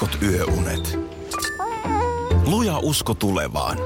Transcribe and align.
heikot 0.00 0.22
yöunet. 0.22 0.98
Luja 2.46 2.78
usko 2.78 3.14
tulevaan. 3.14 3.78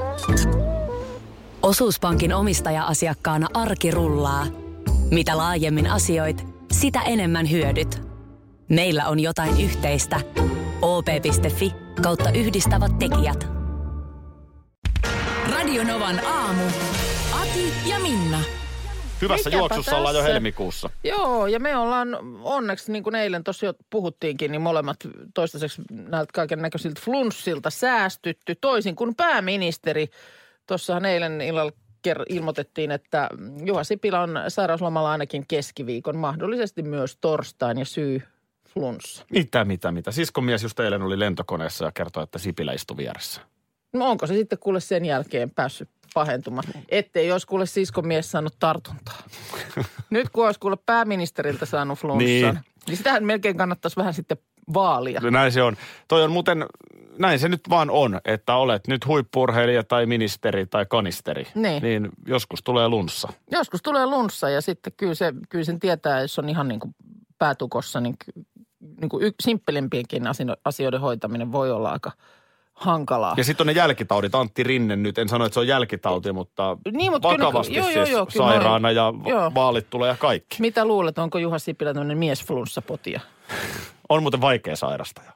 Osuuspankin 1.61 2.33
omistaja-asiakkaana 2.33 3.47
arki 3.53 3.91
rullaa. 3.91 4.45
Mitä 5.11 5.37
laajemmin 5.37 5.87
asioit, 5.87 6.47
sitä 6.71 7.01
enemmän 7.01 7.51
hyödyt. 7.51 8.01
Meillä 8.69 9.07
on 9.07 9.19
jotain 9.19 9.61
yhteistä. 9.61 10.19
op.fi 10.81 11.73
kautta 12.01 12.31
yhdistävät 12.31 12.99
tekijät. 12.99 13.47
Radionovan 15.51 16.25
aamu. 16.25 16.63
Ati 17.41 17.73
ja 17.89 17.99
Minna. 17.99 18.39
Hyvässä 19.21 19.49
Mikäpä 19.49 19.61
juoksussa 19.61 19.97
ollaan 19.97 20.15
jo 20.15 20.19
tässä. 20.19 20.33
helmikuussa. 20.33 20.89
Joo, 21.03 21.47
ja 21.47 21.59
me 21.59 21.77
ollaan 21.77 22.17
onneksi, 22.41 22.91
niin 22.91 23.03
kuin 23.03 23.15
eilen 23.15 23.43
tuossa 23.43 23.65
jo 23.65 23.73
puhuttiinkin, 23.89 24.51
niin 24.51 24.61
molemmat 24.61 24.97
toistaiseksi 25.33 25.81
näiltä 25.91 26.31
kaiken 26.33 26.61
näköisiltä 26.61 27.01
flunssilta 27.03 27.69
säästytty. 27.69 28.55
Toisin 28.61 28.95
kuin 28.95 29.15
pääministeri. 29.15 30.07
Tuossahan 30.67 31.05
eilen 31.05 31.41
illalla 31.41 31.71
ilmoitettiin, 32.29 32.91
että 32.91 33.29
Juha 33.65 33.83
Sipilä 33.83 34.21
on 34.21 34.39
sairauslomalla 34.47 35.11
ainakin 35.11 35.45
keskiviikon, 35.47 36.17
mahdollisesti 36.17 36.83
myös 36.83 37.17
torstain 37.21 37.77
ja 37.77 37.85
syy 37.85 38.21
flunssa. 38.73 39.25
Mitä, 39.31 39.65
mitä, 39.65 39.91
mitä. 39.91 40.11
Siskomies 40.11 40.63
just 40.63 40.79
eilen 40.79 41.01
oli 41.01 41.19
lentokoneessa 41.19 41.85
ja 41.85 41.91
kertoi, 41.91 42.23
että 42.23 42.39
Sipilä 42.39 42.73
istui 42.73 42.97
vieressä. 42.97 43.41
No 43.93 44.09
onko 44.09 44.27
se 44.27 44.33
sitten 44.33 44.59
kuule 44.59 44.79
sen 44.79 45.05
jälkeen 45.05 45.49
päässyt 45.51 45.89
pahentumaan? 46.13 46.63
Ettei 46.89 47.31
olisi 47.31 47.47
kuule 47.47 47.65
siskomies 47.65 48.31
saanut 48.31 48.55
tartuntaa. 48.59 49.17
Nyt 50.09 50.29
kun 50.29 50.45
olisi 50.45 50.59
kuule 50.59 50.77
pääministeriltä 50.85 51.65
saanut 51.65 51.99
flunssan, 51.99 52.25
Niin. 52.25 52.59
niin, 52.87 52.97
sitähän 52.97 53.23
melkein 53.23 53.57
kannattaisi 53.57 53.97
vähän 53.97 54.13
sitten 54.13 54.37
vaalia. 54.73 55.21
Näin 55.31 55.51
se 55.51 55.63
on. 55.63 55.75
Toi 56.07 56.23
on 56.23 56.31
muuten, 56.31 56.65
näin 57.19 57.39
se 57.39 57.49
nyt 57.49 57.61
vaan 57.69 57.89
on, 57.89 58.19
että 58.25 58.55
olet 58.55 58.87
nyt 58.87 59.07
huippurheilija 59.07 59.83
tai 59.83 60.05
ministeri 60.05 60.65
tai 60.65 60.85
kanisteri. 60.89 61.47
Niin. 61.55 61.83
Niin 61.83 62.09
joskus 62.27 62.63
tulee 62.63 62.87
lunssa. 62.87 63.33
Joskus 63.51 63.81
tulee 63.81 64.05
lunssa 64.05 64.49
ja 64.49 64.61
sitten 64.61 64.93
kyllä, 64.97 65.13
se, 65.13 65.33
kyllä 65.49 65.65
sen 65.65 65.79
tietää, 65.79 66.21
jos 66.21 66.39
on 66.39 66.49
ihan 66.49 66.67
niin 66.67 66.79
kuin 66.79 66.95
päätukossa, 67.37 67.99
niin, 67.99 68.15
niin 69.01 69.09
kuin 69.09 69.23
y- 69.23 69.31
simppelimpienkin 69.43 70.23
asioiden 70.65 71.01
hoitaminen 71.01 71.51
voi 71.51 71.71
olla 71.71 71.91
aika 71.91 72.11
hankalaa. 72.73 73.33
Ja 73.37 73.43
sitten 73.43 73.63
on 73.63 73.67
ne 73.67 73.73
jälkitaudit. 73.79 74.35
Antti 74.35 74.63
Rinne 74.63 74.95
nyt, 74.95 75.17
en 75.17 75.29
sano, 75.29 75.45
että 75.45 75.53
se 75.53 75.59
on 75.59 75.67
jälkitauti, 75.67 76.31
mutta, 76.31 76.77
Niin, 76.91 77.11
mutta 77.11 77.29
kyllä- 77.29 77.45
vakavasti 77.45 77.73
joo, 77.75 77.89
joo, 77.89 78.05
siis 78.05 78.09
joo, 78.15 78.25
kyllä 78.25 78.45
sairaana 78.51 78.91
ja 78.91 79.13
joo. 79.25 79.51
vaalit 79.55 79.89
tulee 79.89 80.09
ja 80.09 80.15
kaikki. 80.17 80.57
Mitä 80.59 80.85
luulet, 80.85 81.17
onko 81.17 81.37
Juha 81.37 81.59
Sipilä 81.59 81.93
tämmöinen 81.93 82.17
miesflunssapotia? 82.17 83.19
On 84.09 84.21
muuten 84.21 84.41
vaikea 84.41 84.75
sairastaja. 84.75 85.31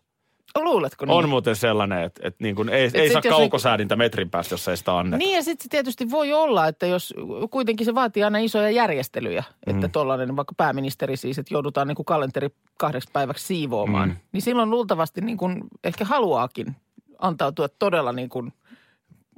Luuletko 0.63 1.05
niin? 1.05 1.13
On 1.13 1.29
muuten 1.29 1.55
sellainen, 1.55 2.03
että, 2.03 2.21
että 2.27 2.43
niin 2.43 2.55
kuin 2.55 2.69
ei, 2.69 2.89
ei 2.93 3.09
sit 3.09 3.13
saa 3.23 3.31
kaukosäädintä 3.31 3.95
metrin 3.95 4.29
päästä, 4.29 4.53
jos 4.53 4.67
ei 4.67 4.77
sitä 4.77 4.97
anneta. 4.97 5.17
Niin 5.17 5.35
ja 5.35 5.43
sitten 5.43 5.63
se 5.63 5.69
tietysti 5.69 6.11
voi 6.11 6.33
olla, 6.33 6.67
että 6.67 6.85
jos 6.85 7.13
kuitenkin 7.49 7.85
se 7.85 7.95
vaatii 7.95 8.23
aina 8.23 8.37
isoja 8.37 8.69
järjestelyjä, 8.69 9.43
että 9.67 9.87
tollainen 9.87 10.35
vaikka 10.35 10.53
pääministeri 10.57 11.17
siis, 11.17 11.37
että 11.39 11.53
joudutaan 11.53 11.87
niin 11.87 11.95
kuin 11.95 12.05
kalenteri 12.05 12.49
kahdeksi 12.77 13.09
päiväksi 13.13 13.45
siivoamaan, 13.47 14.09
Mm. 14.09 14.15
niin 14.31 14.41
silloin 14.41 14.69
luultavasti 14.69 15.21
niin 15.21 15.37
kuin 15.37 15.63
ehkä 15.83 16.05
haluaakin 16.05 16.75
antautua 17.19 17.69
todella 17.69 18.11
niin 18.11 18.29
kuin 18.29 18.53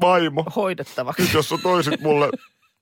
Vaimo, 0.01 0.43
hoidettavaksi. 0.55 1.21
nyt 1.21 1.33
jos 1.33 1.49
sä 1.49 1.55
toisit 1.63 2.01
mulle 2.01 2.29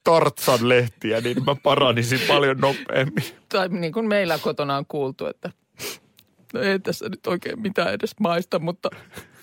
Tartsan 0.03 0.69
lehtiä, 0.69 1.21
niin 1.21 1.43
mä 1.45 1.55
paranisin 1.63 2.19
paljon 2.27 2.57
nopeammin. 2.57 3.23
Tai 3.49 3.69
niin 3.69 3.93
kuin 3.93 4.07
meillä 4.07 4.37
kotona 4.37 4.77
on 4.77 4.85
kuultu, 4.85 5.25
että 5.25 5.51
no 6.53 6.59
ei 6.59 6.79
tässä 6.79 7.09
nyt 7.09 7.27
oikein 7.27 7.61
mitään 7.61 7.93
edes 7.93 8.19
maista, 8.19 8.59
mutta 8.59 8.89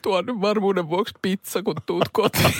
tuo 0.02 0.22
nyt 0.22 0.40
varmuuden 0.40 0.88
vuoksi 0.88 1.14
pizza, 1.22 1.62
kun 1.62 1.74
tuut 1.86 2.08
kotiin. 2.12 2.54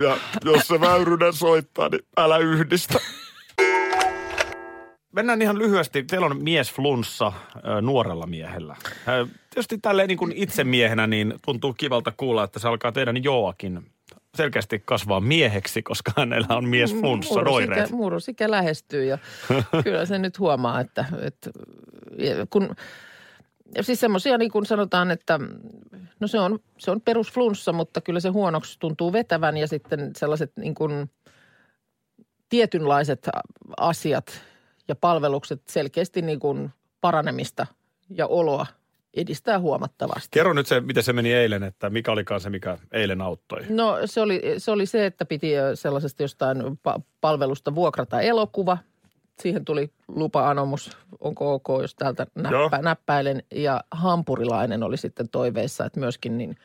Ja 0.00 0.16
jos 0.44 0.68
se 0.68 0.80
Väyrynen 0.80 1.32
soittaa, 1.32 1.88
niin 1.88 2.02
älä 2.16 2.38
yhdistä. 2.38 2.98
Mennään 5.16 5.42
ihan 5.42 5.58
lyhyesti. 5.58 6.02
Teillä 6.02 6.26
on 6.26 6.42
mies 6.42 6.72
flunssa 6.72 7.32
nuorella 7.82 8.26
miehellä. 8.26 8.76
Tietysti 9.50 9.78
tälleen 9.78 10.08
niin 10.08 10.18
kuin 10.18 10.32
itse 10.36 10.64
miehenä 10.64 11.06
niin 11.06 11.34
tuntuu 11.44 11.72
kivalta 11.72 12.12
kuulla, 12.16 12.44
että 12.44 12.58
se 12.58 12.68
alkaa 12.68 12.92
teidän 12.92 13.24
Joakin 13.24 13.90
selkeästi 14.34 14.82
kasvaa 14.84 15.20
mieheksi, 15.20 15.82
koska 15.82 16.12
hänellä 16.16 16.56
on 16.56 16.68
mies 16.68 16.94
flunssa 16.94 17.40
oireet. 17.40 17.90
Murrosikä 17.90 18.50
lähestyy 18.50 19.04
ja 19.04 19.18
kyllä 19.84 20.06
se 20.06 20.18
nyt 20.18 20.38
huomaa, 20.38 20.80
että, 20.80 21.04
että 21.22 21.50
kun 22.50 22.74
siis 23.80 24.00
semmoisia 24.00 24.38
niin 24.38 24.50
kuin 24.50 24.66
sanotaan, 24.66 25.10
että 25.10 25.40
no 26.20 26.26
se 26.26 26.40
on, 26.40 26.58
se 26.78 26.90
on 26.90 27.00
perusflunssa, 27.00 27.72
mutta 27.72 28.00
kyllä 28.00 28.20
se 28.20 28.28
huonoksi 28.28 28.78
tuntuu 28.78 29.12
vetävän 29.12 29.56
ja 29.56 29.68
sitten 29.68 30.10
sellaiset 30.16 30.52
niin 30.56 30.74
kuin 30.74 31.10
tietynlaiset 32.48 33.28
asiat 33.76 34.42
ja 34.88 34.94
palvelukset 34.94 35.62
selkeästi 35.68 36.22
niin 36.22 36.40
kuin 36.40 36.70
paranemista 37.00 37.66
ja 38.10 38.26
oloa 38.26 38.66
edistää 39.16 39.58
huomattavasti. 39.58 40.28
Kerro 40.30 40.52
nyt 40.52 40.66
se, 40.66 40.80
miten 40.80 41.02
se 41.02 41.12
meni 41.12 41.32
eilen, 41.32 41.62
että 41.62 41.90
mikä 41.90 42.12
olikaan 42.12 42.40
se, 42.40 42.50
mikä 42.50 42.78
eilen 42.92 43.20
auttoi. 43.20 43.60
No 43.68 43.98
se 44.04 44.20
oli, 44.20 44.42
se 44.58 44.70
oli 44.70 44.86
se, 44.86 45.06
että 45.06 45.24
piti 45.24 45.50
sellaisesta 45.74 46.22
jostain 46.22 46.58
pa- 46.62 47.02
palvelusta 47.20 47.74
vuokrata 47.74 48.20
elokuva. 48.20 48.78
Siihen 49.40 49.64
tuli 49.64 49.90
lupa-anomus, 50.08 50.96
onko 51.20 51.54
ok, 51.54 51.66
jos 51.82 51.94
täältä 51.94 52.26
näppä, 52.34 52.78
näppäilen. 52.82 53.42
Ja 53.54 53.84
hampurilainen 53.90 54.82
oli 54.82 54.96
sitten 54.96 55.28
toiveissa, 55.28 55.84
että 55.84 56.00
myöskin 56.00 56.38
niin. 56.38 56.56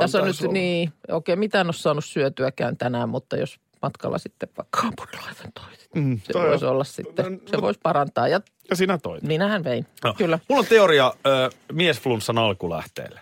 Tässä 0.00 0.18
on 0.18 0.26
nyt 0.26 0.52
niin, 0.52 0.92
okei, 1.08 1.36
mitään 1.36 1.66
ole 1.66 1.72
saanut 1.72 2.04
syötyäkään 2.04 2.76
tänään, 2.76 3.08
mutta 3.08 3.36
jos 3.36 3.60
matkalla 3.84 4.18
sitten 4.18 4.48
vaikka 4.56 4.80
hampurilaisen 4.82 5.52
toisit, 5.52 5.94
Mm, 5.94 6.20
se 6.24 6.32
toi 6.32 6.48
voisi 6.48 6.64
on- 6.64 6.70
olla 6.70 6.84
sitten, 6.84 7.32
no, 7.32 7.38
se 7.46 7.60
voisi 7.60 7.80
parantaa. 7.82 8.28
Ja 8.28 8.40
Ja 8.70 8.76
sinä 8.76 8.98
toit. 8.98 9.22
minähän 9.22 9.64
vein, 9.64 9.86
No. 10.04 10.14
kyllä. 10.18 10.38
Mulla 10.48 10.60
on 10.60 10.66
teoria 10.66 11.12
ö, 11.26 11.50
miesflunssan 11.72 12.38
alkulähteelle. 12.38 13.20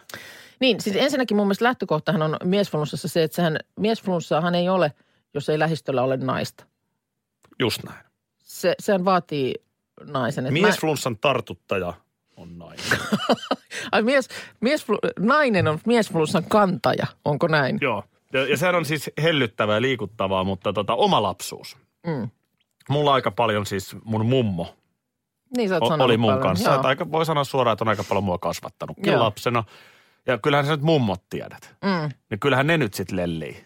Niin, 0.60 0.80
siis 0.80 0.96
ensinnäkin 0.96 1.36
mun 1.36 1.46
mielestä 1.46 1.64
lähtökohtahan 1.64 2.22
on 2.22 2.36
miesflunssassa 2.44 3.08
se, 3.08 3.22
että 3.22 3.34
sehän, 3.36 3.56
miesflunssaahan 3.80 4.54
ei 4.54 4.68
ole, 4.68 4.92
jos 5.34 5.48
ei 5.48 5.58
lähistöllä 5.58 6.02
ole 6.02 6.16
naista. 6.16 6.64
Just 7.58 7.82
näin. 7.84 8.04
Se, 8.38 8.74
sehän 8.78 9.04
vaatii 9.04 9.54
naisen. 10.04 10.52
Miesflunssan 10.52 11.16
tartuttaja 11.18 11.92
on 12.36 12.58
nainen. 12.58 12.84
Mä, 12.90 12.96
ai 13.92 14.02
mies, 14.02 14.28
mies, 14.60 14.86
nainen 15.18 15.68
on 15.68 15.78
miesflunssan 15.86 16.44
kantaja, 16.48 17.06
onko 17.24 17.48
näin? 17.48 17.78
Joo. 17.80 18.04
Ja, 18.32 18.48
ja 18.48 18.56
sehän 18.56 18.74
on 18.74 18.84
siis 18.84 19.10
hellyttävää 19.22 19.74
ja 19.76 19.82
liikuttavaa, 19.82 20.44
mutta 20.44 20.72
tota, 20.72 20.94
oma 20.94 21.22
lapsuus. 21.22 21.76
Mm. 22.06 22.30
Mulla 22.88 23.14
aika 23.14 23.30
paljon 23.30 23.66
siis 23.66 23.96
mun 24.04 24.26
mummo 24.26 24.74
Niin 25.56 25.68
sä 25.68 25.78
oot 25.80 26.00
o- 26.00 26.04
oli 26.04 26.16
mun 26.16 26.28
paljon. 26.28 26.42
kanssa. 26.42 26.74
Että 26.74 26.88
aika, 26.88 27.12
voi 27.12 27.26
sanoa 27.26 27.44
suoraan, 27.44 27.72
että 27.72 27.84
on 27.84 27.88
aika 27.88 28.04
paljon 28.08 28.24
mua 28.24 28.38
kasvattanutkin 28.38 29.12
Joo. 29.12 29.22
lapsena. 29.22 29.64
Ja 30.26 30.38
kyllähän 30.38 30.66
sä 30.66 30.72
nyt 30.72 30.82
mummot 30.82 31.22
tiedät. 31.30 31.74
Mm. 31.84 32.10
Niin 32.30 32.40
kyllähän 32.40 32.66
ne 32.66 32.78
nyt 32.78 32.94
sit 32.94 33.12
lellii. 33.12 33.64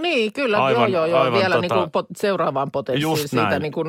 Niin, 0.00 0.32
kyllä, 0.32 0.64
Aivan- 0.64 0.92
joo, 0.92 1.06
joo, 1.06 1.06
joo. 1.06 1.20
aivan 1.20 1.38
Vielä 1.40 1.54
tota- 1.56 1.60
niin 1.60 1.70
kuin 1.72 1.90
pot, 1.90 2.06
seuraavaan 2.16 2.70
potenssiin 2.70 3.28
siitä 3.28 3.48
näin. 3.48 3.62
niin 3.62 3.72
kuin 3.72 3.88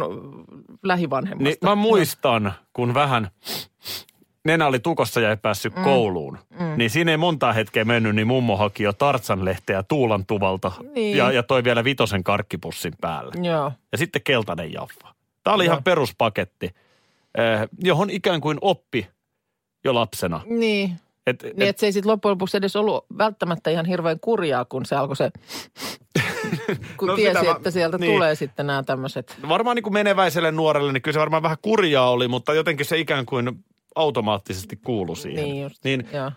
lähivanhemmasta. 0.83 1.43
Niin 1.43 1.57
mä 1.63 1.75
muistan, 1.75 2.53
kun 2.73 2.93
vähän 2.93 3.29
nenä 4.45 4.67
oli 4.67 4.79
tukossa 4.79 5.19
ja 5.21 5.29
ei 5.29 5.37
päässyt 5.37 5.75
mm. 5.75 5.83
kouluun. 5.83 6.37
Mm. 6.59 6.73
Niin 6.77 6.89
siinä 6.89 7.11
ei 7.11 7.17
montaa 7.17 7.53
hetkeä 7.53 7.85
mennyt, 7.85 8.15
niin 8.15 8.27
mummo 8.27 8.57
haki 8.57 8.83
jo 8.83 8.93
Tartsan-lehteä 8.93 9.83
Tuulan 9.83 10.25
tuvalta 10.25 10.71
Niin. 10.95 11.17
ja, 11.17 11.31
ja 11.31 11.43
toi 11.43 11.63
vielä 11.63 11.83
vitosen 11.83 12.23
karkkipussin 12.23 12.93
päälle. 13.01 13.31
Joo, 13.41 13.71
Ja 13.91 13.97
sitten 13.97 14.21
keltainen 14.23 14.73
jaffa. 14.73 15.07
Tämä 15.43 15.53
oli 15.55 15.65
Joo. 15.65 15.71
ihan 15.73 15.83
peruspaketti, 15.83 16.65
eh, 17.37 17.69
johon 17.83 18.09
ikään 18.09 18.41
kuin 18.41 18.57
oppi 18.61 19.07
jo 19.83 19.93
lapsena. 19.93 20.41
niin. 20.45 20.91
Et, 21.27 21.43
Niin, 21.43 21.61
että 21.61 21.79
se 21.79 21.85
ei 21.85 21.91
sitten 21.91 22.11
loppujen 22.11 22.31
lopuksi 22.33 22.57
edes 22.57 22.75
ollut 22.75 23.05
välttämättä 23.17 23.69
ihan 23.69 23.85
hirveän 23.85 24.19
kurjaa, 24.19 24.65
kun 24.65 24.85
se 24.85 24.95
alkoi 24.95 25.15
se, 25.15 25.31
kun 26.97 27.07
No 27.07 27.15
tiesi, 27.15 27.45
mä- 27.45 27.51
että 27.51 27.71
sieltä 27.71 27.97
niin. 27.97 28.13
tulee 28.13 28.35
sitten 28.35 28.67
nämä 28.67 28.83
tämmöiset. 28.83 29.37
varmaan 29.49 29.75
niin 29.75 29.83
kuin 29.83 29.93
meneväiselle 29.93 30.51
nuorelle, 30.51 30.93
niin 30.93 31.01
kyllä 31.01 31.13
se 31.13 31.19
varmaan 31.19 31.43
vähän 31.43 31.57
kurjaa 31.61 32.09
oli, 32.09 32.27
mutta 32.27 32.53
jotenkin 32.53 32.85
se 32.85 32.97
ikään 32.97 33.25
kuin 33.25 33.63
automaattisesti 33.95 34.75
kuulu 34.75 35.15
siihen. 35.15 35.43
Niin 35.45 35.63
just, 35.63 35.83
niin 35.83 36.07
joo. 36.13 36.31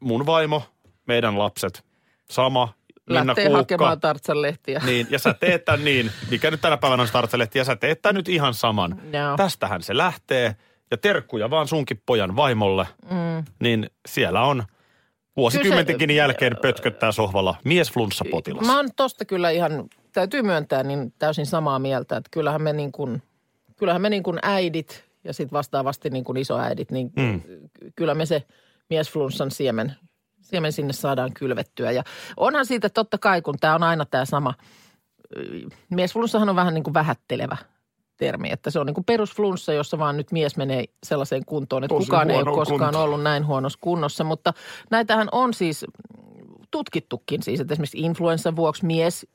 mun 0.00 0.26
vaimo, 0.26 0.62
meidän 1.06 1.38
lapset, 1.38 1.84
sama, 2.30 2.74
Minna 3.10 3.26
Lähtee 3.26 3.44
Kuukka. 3.44 3.58
hakemaan 3.58 4.00
Tartsan 4.00 4.42
lehtiä. 4.42 4.82
Niin, 4.86 5.06
ja 5.10 5.18
sä 5.18 5.34
teet 5.34 5.64
tämän 5.64 5.84
niin, 5.84 6.10
mikä 6.30 6.50
nyt 6.50 6.60
tänä 6.60 6.76
päivänä 6.76 7.00
on 7.02 7.08
Startselehti, 7.08 7.58
ja 7.58 7.64
sä 7.64 7.76
teet 7.76 8.02
tämän 8.02 8.14
nyt 8.14 8.28
ihan 8.28 8.54
saman. 8.54 9.00
Joo. 9.12 9.36
Tästähän 9.36 9.82
se 9.82 9.96
lähtee, 9.96 10.56
ja 10.90 10.96
terkkuja 10.96 11.50
vaan 11.50 11.68
sunkin 11.68 12.02
pojan 12.06 12.36
vaimolle, 12.36 12.86
Mm. 13.10 13.44
niin 13.60 13.90
siellä 14.08 14.42
on 14.42 14.64
vuosikymmentenkin 15.36 16.08
Kyllä 16.08 16.12
se- 16.12 16.16
jälkeen 16.18 16.56
pötköttää 16.62 17.12
sohvalla 17.12 17.54
miesflunssapotilas. 17.64 18.66
Mä 18.66 18.76
oon 18.76 18.88
tosta 18.96 19.24
kyllä 19.24 19.50
ihan, 19.50 19.84
täytyy 20.12 20.42
myöntää, 20.42 20.82
niin 20.82 21.12
täysin 21.18 21.46
samaa 21.46 21.78
mieltä, 21.78 22.16
että 22.16 22.28
kyllähän 22.32 22.62
me 22.62 22.72
niin 22.72 22.92
kuin, 22.92 23.22
kyllähän 23.76 24.02
me 24.02 24.10
niin 24.10 24.22
kuin 24.22 24.38
äidit 24.42 25.04
ja 25.26 25.32
sitten 25.32 25.56
vastaavasti 25.56 26.10
niin 26.10 26.24
kuin 26.24 26.36
isoäidit, 26.36 26.90
niin 26.90 27.12
mm. 27.16 27.42
kyllä 27.96 28.14
me 28.14 28.26
se 28.26 28.42
miesflunssan 28.90 29.50
siemen, 29.50 29.94
siemen 30.40 30.72
sinne 30.72 30.92
saadaan 30.92 31.32
kylvettyä. 31.32 31.90
Ja 31.90 32.02
onhan 32.36 32.66
siitä 32.66 32.88
totta 32.88 33.18
kai, 33.18 33.42
kun 33.42 33.58
tämä 33.60 33.74
on 33.74 33.82
aina 33.82 34.04
tämä 34.04 34.24
sama, 34.24 34.54
miesflunssahan 35.90 36.48
on 36.48 36.56
vähän 36.56 36.74
niin 36.74 36.84
kuin 36.84 36.94
vähättelevä 36.94 37.56
termi, 38.16 38.48
että 38.52 38.70
se 38.70 38.78
on 38.78 38.86
niin 38.86 38.94
kuin 38.94 39.04
perusflunssa, 39.04 39.72
jossa 39.72 39.98
vaan 39.98 40.16
nyt 40.16 40.32
mies 40.32 40.56
menee 40.56 40.84
sellaiseen 41.06 41.44
kuntoon, 41.44 41.84
että 41.84 41.94
Tosi 41.94 42.06
kukaan 42.06 42.30
ei 42.30 42.36
ole 42.36 42.44
koskaan 42.44 42.80
kuntoon. 42.80 43.04
ollut 43.04 43.22
näin 43.22 43.46
huonossa 43.46 43.78
kunnossa, 43.82 44.24
mutta 44.24 44.52
näitähän 44.90 45.28
on 45.32 45.54
siis 45.54 45.84
tutkittukin 46.70 47.42
siis, 47.42 47.60
että 47.60 47.74
esimerkiksi 47.74 47.98
influenssan 47.98 48.56
vuoksi 48.56 48.86
mies 48.86 49.26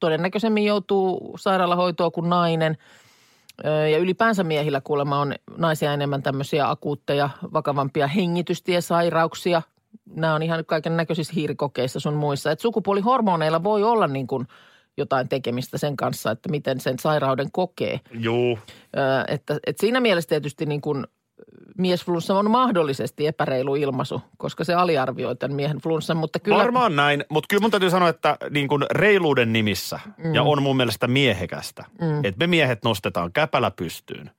todennäköisemmin 0.00 0.64
joutuu 0.64 1.34
sairaalahoitoon 1.38 2.12
kuin 2.12 2.30
nainen. 2.30 2.76
Ja 3.64 3.98
ylipäänsä 3.98 4.44
miehillä 4.44 4.80
kuulemma 4.80 5.18
on 5.18 5.34
naisia 5.56 5.92
enemmän 5.92 6.22
tämmöisiä 6.22 6.70
akuutteja, 6.70 7.30
vakavampia 7.52 8.06
hengitystiesairauksia. 8.06 9.62
Nämä 10.14 10.34
on 10.34 10.42
ihan 10.42 10.64
kaiken 10.64 10.96
näköisissä 10.96 11.32
hiirikokeissa 11.36 12.00
sun 12.00 12.14
muissa. 12.14 12.50
Että 12.50 12.62
sukupuolihormoneilla 12.62 13.62
voi 13.62 13.82
olla 13.82 14.06
niin 14.06 14.26
kuin 14.26 14.46
jotain 14.96 15.28
tekemistä 15.28 15.78
sen 15.78 15.96
kanssa, 15.96 16.30
että 16.30 16.48
miten 16.50 16.80
sen 16.80 16.98
sairauden 16.98 17.48
kokee. 17.52 18.00
Ö, 18.96 19.24
Että, 19.28 19.58
että 19.66 19.80
siinä 19.80 20.00
mielessä 20.00 20.28
tietysti 20.28 20.66
niin 20.66 20.80
kuin 20.80 21.06
miesflunssa 21.78 22.38
on 22.38 22.50
mahdollisesti 22.50 23.26
epäreilu 23.26 23.74
ilmaisu, 23.74 24.22
koska 24.36 24.64
se 24.64 24.74
aliarvioi 24.74 25.36
tämän 25.36 25.56
miehen 25.56 25.78
flunssan, 25.78 26.16
mutta 26.16 26.38
kyllä... 26.38 26.58
Varmaan 26.58 26.96
näin, 26.96 27.24
mutta 27.28 27.46
kyllä 27.50 27.60
mun 27.60 27.70
täytyy 27.70 27.90
sanoa, 27.90 28.08
että 28.08 28.36
niin 28.50 28.68
kuin 28.68 28.84
reiluuden 28.90 29.52
nimissä, 29.52 30.00
mm. 30.24 30.34
ja 30.34 30.42
on 30.42 30.62
mun 30.62 30.76
mielestä 30.76 31.06
miehekästä, 31.08 31.84
mm. 32.00 32.24
että 32.24 32.38
me 32.38 32.46
miehet 32.46 32.84
nostetaan 32.84 33.32
käpälä 33.32 33.70
pystyyn, 33.70 34.30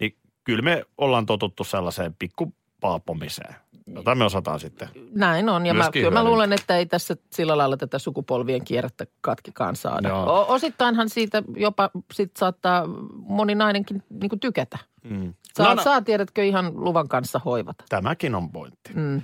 niin 0.00 0.16
kyllä 0.44 0.62
me 0.62 0.84
ollaan 0.98 1.26
totuttu 1.26 1.64
sellaiseen 1.64 2.14
pikku 2.18 2.52
paapomiseen, 2.80 3.54
jota 3.94 4.14
me 4.14 4.24
osataan 4.24 4.60
sitten. 4.60 4.88
Näin 5.14 5.48
on, 5.48 5.66
ja 5.66 5.74
mä, 5.74 5.90
kyllä 5.92 6.10
mä 6.10 6.24
luulen, 6.24 6.52
että 6.52 6.76
ei 6.76 6.86
tässä 6.86 7.16
sillä 7.32 7.58
lailla 7.58 7.76
tätä 7.76 7.98
sukupolvien 7.98 8.64
kierrettä 8.64 9.06
katkikaan 9.20 9.76
saada. 9.76 10.08
Joo. 10.08 10.22
O- 10.22 10.46
osittainhan 10.48 11.08
siitä 11.08 11.42
jopa 11.56 11.90
sit 12.12 12.36
saattaa 12.38 12.84
moni 13.12 13.54
nainenkin 13.54 14.02
niin 14.10 14.40
tykätä. 14.40 14.78
Mm. 15.10 15.34
Saa, 15.54 15.68
No, 15.68 15.74
no. 15.74 15.82
saa, 15.82 16.02
tiedätkö, 16.02 16.44
ihan 16.44 16.72
luvan 16.74 17.08
kanssa 17.08 17.40
hoivata. 17.44 17.84
Tämäkin 17.88 18.34
on 18.34 18.52
pointti. 18.52 18.90
Mm. 18.94 19.22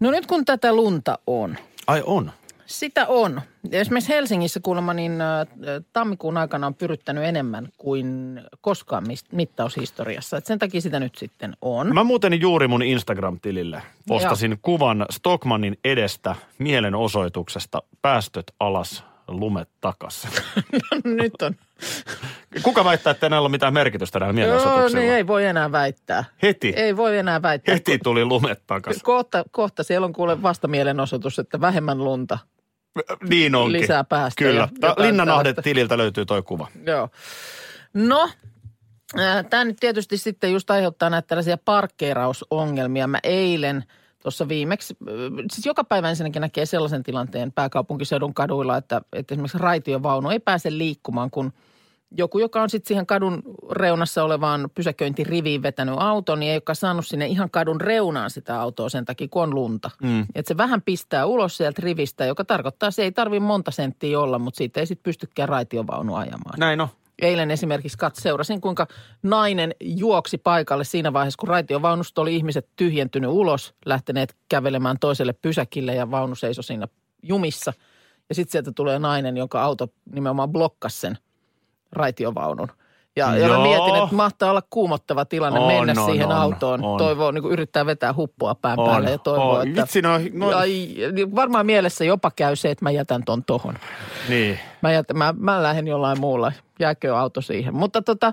No 0.00 0.10
nyt 0.10 0.26
kun 0.26 0.44
tätä 0.44 0.72
lunta 0.72 1.18
on, 1.26 1.56
Ai 1.86 2.02
on. 2.06 2.30
Sitä 2.66 3.06
on. 3.06 3.40
Esimerkiksi 3.72 4.12
Helsingissä 4.12 4.60
kuulemma 4.62 4.94
niin 4.94 5.12
tammikuun 5.92 6.36
aikana 6.36 6.66
on 6.66 6.74
pyryttänyt 6.74 7.24
enemmän 7.24 7.68
kuin 7.76 8.40
koskaan 8.60 9.04
mittaushistoriassa. 9.32 10.36
Et 10.36 10.46
sen 10.46 10.58
takia 10.58 10.80
sitä 10.80 11.00
nyt 11.00 11.14
sitten 11.14 11.56
on. 11.62 11.94
Mä 11.94 12.04
muuten 12.04 12.40
juuri 12.40 12.68
mun 12.68 12.82
Instagram-tilille 12.82 13.82
postasin 14.08 14.58
kuvan 14.62 15.06
Stockmannin 15.10 15.78
edestä 15.84 16.36
mielenosoituksesta 16.58 17.82
päästöt 18.02 18.46
alas, 18.60 19.04
lumet 19.28 19.68
takas. 19.80 20.28
nyt 21.04 21.42
on. 21.42 21.54
Kuka 22.62 22.84
väittää, 22.84 23.10
että 23.10 23.26
ei 23.26 23.30
näillä 23.30 23.44
ole 23.46 23.50
mitään 23.50 23.74
merkitystä 23.74 24.18
näillä 24.20 24.40
Joo, 24.40 24.46
mielenosoituksilla? 24.48 25.00
niin 25.00 25.12
ei 25.12 25.26
voi 25.26 25.44
enää 25.44 25.72
väittää. 25.72 26.24
Heti, 26.42 26.72
Ei 26.76 26.96
voi 26.96 27.18
enää 27.18 27.42
väittää. 27.42 27.74
heti 27.74 27.98
tuli 27.98 28.24
lumet 28.24 28.62
takas. 28.66 29.02
Kohta, 29.02 29.44
kohta 29.50 29.82
siellä 29.82 30.04
on 30.04 30.12
kuule 30.12 30.42
vasta 30.42 30.68
mielenosoitus, 30.68 31.38
että 31.38 31.60
vähemmän 31.60 32.04
lunta. 32.04 32.38
Niin 33.28 33.54
onkin. 33.54 33.80
Lisää 33.80 34.04
päästöjä. 34.04 34.50
Kyllä. 34.50 34.94
Linnanahden 34.98 35.54
tililtä 35.62 35.98
löytyy 35.98 36.26
toi 36.26 36.42
kuva. 36.42 36.68
Joo. 36.86 37.08
No, 37.94 38.30
tämä 39.50 39.64
nyt 39.64 39.76
tietysti 39.80 40.18
sitten 40.18 40.52
just 40.52 40.70
aiheuttaa 40.70 41.10
näitä 41.10 41.26
tällaisia 41.26 41.58
parkkeerausongelmia. 41.58 43.06
Mä 43.06 43.18
eilen 43.22 43.84
tuossa 44.22 44.48
viimeksi, 44.48 44.96
siis 45.52 45.66
joka 45.66 45.84
päivä 45.84 46.10
ensinnäkin 46.10 46.40
näkee 46.40 46.66
sellaisen 46.66 47.02
tilanteen 47.02 47.52
pääkaupunkiseudun 47.52 48.34
kaduilla, 48.34 48.76
että, 48.76 49.00
että 49.12 49.34
esimerkiksi 49.34 49.58
raitiovaunu 49.58 50.30
ei 50.30 50.40
pääse 50.40 50.78
liikkumaan, 50.78 51.30
kun 51.30 51.52
joku, 52.10 52.38
joka 52.38 52.62
on 52.62 52.70
sitten 52.70 52.88
siihen 52.88 53.06
kadun 53.06 53.42
reunassa 53.70 54.24
olevaan 54.24 54.70
pysäköintiriviin 54.74 55.62
vetänyt 55.62 55.94
auton, 55.98 56.40
niin 56.40 56.50
ei 56.50 56.56
olekaan 56.56 56.76
saanut 56.76 57.06
sinne 57.06 57.26
ihan 57.26 57.50
kadun 57.50 57.80
reunaan 57.80 58.30
sitä 58.30 58.60
autoa 58.60 58.88
sen 58.88 59.04
takia, 59.04 59.28
kun 59.30 59.42
on 59.42 59.54
lunta. 59.54 59.90
Mm. 60.02 60.26
Että 60.34 60.48
se 60.48 60.56
vähän 60.56 60.82
pistää 60.82 61.26
ulos 61.26 61.56
sieltä 61.56 61.82
rivistä, 61.82 62.24
joka 62.24 62.44
tarkoittaa, 62.44 62.86
että 62.86 62.96
se 62.96 63.02
ei 63.02 63.12
tarvi 63.12 63.40
monta 63.40 63.70
senttiä 63.70 64.20
olla, 64.20 64.38
mutta 64.38 64.58
siitä 64.58 64.80
ei 64.80 64.86
sitten 64.86 65.02
pystykään 65.02 65.48
raitiovaunu 65.48 66.14
ajamaan. 66.14 66.58
Näin 66.58 66.80
on. 66.80 66.88
Eilen 67.22 67.50
esimerkiksi 67.50 67.98
kat 67.98 68.16
seurasin, 68.16 68.60
kuinka 68.60 68.86
nainen 69.22 69.74
juoksi 69.80 70.38
paikalle 70.38 70.84
siinä 70.84 71.12
vaiheessa, 71.12 71.38
kun 71.38 71.48
raitiovaunusta 71.48 72.20
oli 72.20 72.36
ihmiset 72.36 72.68
tyhjentynyt 72.76 73.30
ulos, 73.30 73.74
lähteneet 73.86 74.36
kävelemään 74.48 74.98
toiselle 75.00 75.32
pysäkille 75.32 75.94
ja 75.94 76.10
vaunu 76.10 76.34
seisoi 76.34 76.64
siinä 76.64 76.88
jumissa. 77.22 77.72
Ja 78.28 78.34
sitten 78.34 78.52
sieltä 78.52 78.72
tulee 78.72 78.98
nainen, 78.98 79.36
jonka 79.36 79.62
auto 79.62 79.88
nimenomaan 80.12 80.48
blokkasi 80.48 81.00
sen 81.00 81.18
raitiovaunun. 81.96 82.68
Ja, 83.16 83.36
ja 83.36 83.48
mä 83.48 83.58
mietin, 83.58 83.94
että 83.94 84.14
mahtaa 84.14 84.50
olla 84.50 84.62
kuumottava 84.70 85.24
tilanne 85.24 85.60
On, 85.60 85.66
mennä 85.86 86.02
on, 86.02 86.10
siihen 86.10 86.26
on, 86.26 86.32
autoon. 86.32 86.84
on. 86.84 86.98
Toivoo, 86.98 87.30
niin 87.30 87.44
yrittää 87.44 87.86
vetää 87.86 88.14
huppua 88.14 88.54
pään 88.54 88.78
On, 88.78 88.90
päälle 88.90 89.10
ja 89.10 89.18
toivoo, 89.18 89.56
on. 89.56 89.68
että... 89.68 89.82
Vitsi, 89.82 90.02
no, 90.02 90.10
no- 90.32 90.56
Ai, 90.56 90.94
niin 91.12 91.34
varmaan 91.34 91.66
mielessä 91.66 92.04
jopa 92.04 92.30
käy 92.36 92.56
se, 92.56 92.70
että 92.70 92.84
mä 92.84 92.90
jätän 92.90 93.24
ton 93.24 93.44
tohon. 93.44 93.74
Niin. 94.28 94.58
Mä, 94.82 94.92
jät, 94.92 95.06
mä, 95.14 95.34
mä 95.38 95.62
lähden 95.62 95.86
jollain 95.88 96.20
muulla, 96.20 96.52
jääkö 96.80 97.16
auto 97.18 97.40
siihen. 97.40 97.74
Mutta 97.74 98.02
tota, 98.02 98.32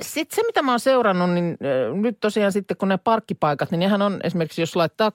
sitten 0.00 0.36
se, 0.36 0.42
mitä 0.46 0.62
mä 0.62 0.72
oon 0.72 0.80
seurannut, 0.80 1.30
niin 1.30 1.56
ö, 1.64 1.94
nyt 1.94 2.20
tosiaan 2.20 2.52
sitten 2.52 2.76
kun 2.76 2.88
ne 2.88 2.96
parkkipaikat, 2.96 3.70
niin 3.70 3.80
nehän 3.80 4.02
on 4.02 4.20
esimerkiksi, 4.24 4.62
jos 4.62 4.76
laittaa 4.76 5.12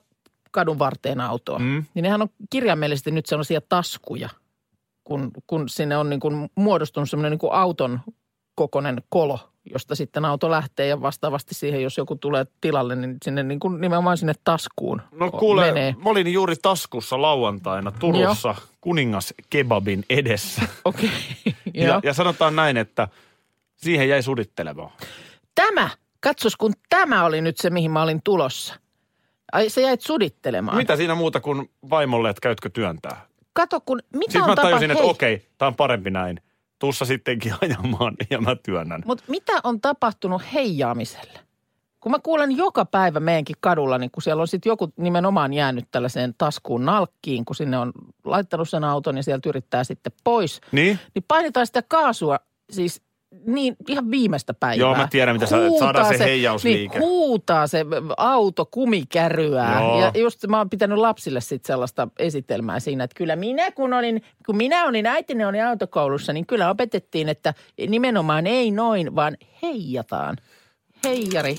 kadun 0.50 0.78
varteen 0.78 1.20
autoa, 1.20 1.58
mm. 1.58 1.84
niin 1.94 2.02
nehän 2.02 2.22
on 2.22 2.28
kirjaimellisesti 2.50 3.10
nyt 3.10 3.26
sellaisia 3.26 3.60
taskuja, 3.68 4.28
kun, 5.08 5.30
kun 5.46 5.68
sinne 5.68 5.96
on 5.96 6.10
niin 6.10 6.20
kuin 6.20 6.50
muodostunut 6.54 7.10
semmoinen 7.10 7.30
niin 7.30 7.38
kuin 7.38 7.52
auton 7.52 8.00
kokonen 8.54 9.02
kolo, 9.08 9.38
josta 9.72 9.94
sitten 9.94 10.24
auto 10.24 10.50
lähtee 10.50 10.86
ja 10.86 11.02
vastaavasti 11.02 11.54
siihen, 11.54 11.82
jos 11.82 11.96
joku 11.96 12.16
tulee 12.16 12.46
tilalle, 12.60 12.96
niin 12.96 13.16
sinne 13.24 13.42
niin 13.42 13.60
kuin 13.60 13.80
nimenomaan 13.80 14.18
sinne 14.18 14.32
taskuun 14.44 15.02
No 15.12 15.30
kuule, 15.30 15.66
menee. 15.66 15.94
mä 16.04 16.10
olin 16.10 16.32
juuri 16.32 16.56
taskussa 16.62 17.22
lauantaina 17.22 17.90
Turussa 17.90 18.54
kuningas 18.80 19.34
kebabin 19.50 20.04
edessä. 20.10 20.62
Okei, 20.84 21.10
ja, 21.74 21.86
joo. 21.86 22.00
ja 22.02 22.12
sanotaan 22.14 22.56
näin, 22.56 22.76
että 22.76 23.08
siihen 23.76 24.08
jäi 24.08 24.22
sudittelemaan. 24.22 24.90
Tämä, 25.54 25.90
katsos 26.20 26.56
kun 26.56 26.72
tämä 26.88 27.24
oli 27.24 27.40
nyt 27.40 27.56
se, 27.58 27.70
mihin 27.70 27.90
mä 27.90 28.02
olin 28.02 28.20
tulossa. 28.24 28.74
Ai 29.52 29.68
sä 29.68 29.80
jäit 29.80 30.00
sudittelemaan. 30.00 30.76
Mitä 30.76 30.96
siinä 30.96 31.14
muuta 31.14 31.40
kuin 31.40 31.70
vaimolle, 31.90 32.30
että 32.30 32.40
käytkö 32.40 32.70
työntää? 32.70 33.27
Kato 33.58 33.80
kun, 33.80 34.00
mitä 34.12 34.24
Sitten 34.32 34.42
on 34.42 34.48
mä 34.48 34.54
tajusin, 34.56 34.88
tapahtunut, 34.88 35.00
että 35.00 35.10
okei, 35.10 35.48
tämä 35.58 35.66
on 35.66 35.74
parempi 35.74 36.10
näin. 36.10 36.40
Tuussa 36.78 37.04
sittenkin 37.04 37.54
ajamaan 37.62 38.14
ja 38.30 38.40
mä 38.40 38.56
työnnän. 38.62 39.02
mutta 39.06 39.24
mitä 39.28 39.52
on 39.64 39.80
tapahtunut 39.80 40.42
heijaamiselle? 40.54 41.38
Kun 42.00 42.12
mä 42.12 42.18
kuulen 42.22 42.56
joka 42.56 42.84
päivä 42.84 43.20
meidänkin 43.20 43.56
kadulla, 43.60 43.98
niin 43.98 44.10
kun 44.10 44.22
siellä 44.22 44.40
on 44.40 44.48
sitten 44.48 44.70
joku 44.70 44.92
nimenomaan 44.96 45.52
jäänyt 45.54 45.84
tällaiseen 45.90 46.34
taskuun 46.38 46.84
nalkkiin, 46.84 47.44
kun 47.44 47.56
sinne 47.56 47.78
on 47.78 47.92
laittanut 48.24 48.68
sen 48.68 48.84
auton 48.84 49.16
ja 49.16 49.22
sieltä 49.22 49.48
yrittää 49.48 49.84
sitten 49.84 50.12
pois, 50.24 50.60
Niin? 50.72 50.98
niin 51.14 51.24
painetaan 51.28 51.66
sitä 51.66 51.82
kaasua 51.88 52.38
siis 52.70 53.02
niin 53.46 53.76
ihan 53.88 54.10
viimeistä 54.10 54.54
päivää. 54.54 54.80
Joo, 54.80 54.94
mä 54.94 55.08
tiedän, 55.10 55.34
mitä 55.34 55.46
sä- 55.46 55.66
että 55.66 55.78
saadaan 55.78 56.18
se 56.18 56.24
heijausliike. 56.24 56.98
Niin, 56.98 57.08
huutaa 57.08 57.66
se 57.66 57.86
auto 58.16 58.66
kumikärryää. 58.70 59.80
Joo. 59.80 60.00
Ja 60.00 60.12
just 60.14 60.46
mä 60.46 60.58
oon 60.58 60.70
pitänyt 60.70 60.98
lapsille 60.98 61.40
sitten 61.40 61.66
sellaista 61.66 62.08
esitelmää 62.18 62.80
siinä, 62.80 63.04
että 63.04 63.16
kyllä 63.16 63.36
minä 63.36 63.70
kun 63.70 63.92
olin, 63.92 64.22
kun 64.46 64.56
minä 64.56 64.84
olin 64.84 65.06
äitini 65.06 65.44
oli 65.44 65.60
autokoulussa, 65.60 66.32
niin 66.32 66.46
kyllä 66.46 66.70
opetettiin, 66.70 67.28
että 67.28 67.54
nimenomaan 67.88 68.46
ei 68.46 68.70
noin, 68.70 69.16
vaan 69.16 69.36
heijataan. 69.62 70.36
Heijari. 71.04 71.56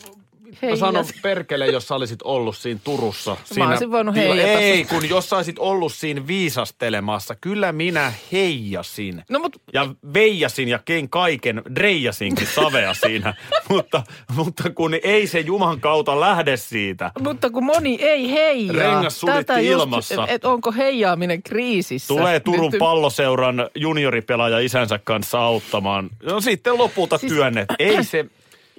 Mä 0.70 0.76
sanon 0.76 1.06
perkele, 1.22 1.68
jos 1.68 1.88
sä 1.88 1.96
olisit 1.96 2.22
ollut 2.24 2.58
siinä 2.58 2.80
Turussa. 2.84 3.38
Siinä 3.44 3.68
olisin 3.70 3.92
voinut 3.92 4.16
heijata 4.16 4.60
Ei, 4.60 4.86
kun 4.86 5.10
jos 5.10 5.30
sä 5.30 5.36
olisit 5.36 5.60
ollut 5.60 5.94
siinä 5.94 6.28
viisastelemassa, 6.28 7.36
kyllä 7.36 7.72
minä 7.72 8.14
heijasin. 8.32 9.24
No 9.30 9.40
mut 9.40 9.62
Ja 9.74 9.88
veijasin 10.14 10.68
ja 10.68 10.80
kein 10.86 11.10
kaiken, 11.10 11.62
dreijasinkin 11.76 12.48
savea 12.48 12.94
siinä. 12.94 13.34
mutta, 13.70 14.04
mutta 14.36 14.70
kun 14.70 14.92
ei 15.04 15.28
se 15.28 15.40
Juman 15.40 15.80
kautta 15.80 16.20
lähde 16.20 16.58
siitä. 16.58 17.12
Mutta 17.24 17.50
kun 17.50 17.64
moni 17.66 17.98
ei 18.02 18.32
heijaa. 18.32 18.76
Rengas 18.76 19.20
sulitti 19.20 19.44
Tätä 19.44 19.60
just, 19.60 19.82
ilmassa. 19.84 20.28
Et 20.28 20.46
onko 20.46 20.72
heijaaminen 20.72 21.44
kriisissä? 21.44 22.08
Tulee 22.08 22.40
Turun 22.40 22.72
Nyt- 22.72 22.80
palloseuran 22.80 23.70
junioripelaaja 23.76 24.60
isänsä 24.60 25.00
kanssa 25.04 25.40
auttamaan. 25.40 26.10
No 26.24 26.42
sitten 26.42 26.78
lopulta 26.78 27.18
Siis- 27.18 27.34
työnnet. 27.34 27.66
Ei 27.80 28.04
se, 28.04 28.26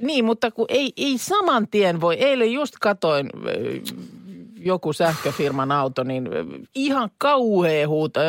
Niin, 0.01 0.25
mutta 0.25 0.51
kun 0.51 0.67
ei, 0.69 0.93
ei 0.97 1.19
saman 1.19 1.69
tien 1.69 2.01
voi. 2.01 2.15
Eilen 2.15 2.53
just 2.53 2.75
katoin, 2.81 3.31
joku 4.57 4.93
sähköfirman 4.93 5.73
auto, 5.73 6.05
niin 6.05 6.29
ihan 6.75 7.11
kauhea 7.19 7.89
huuto. 7.89 8.21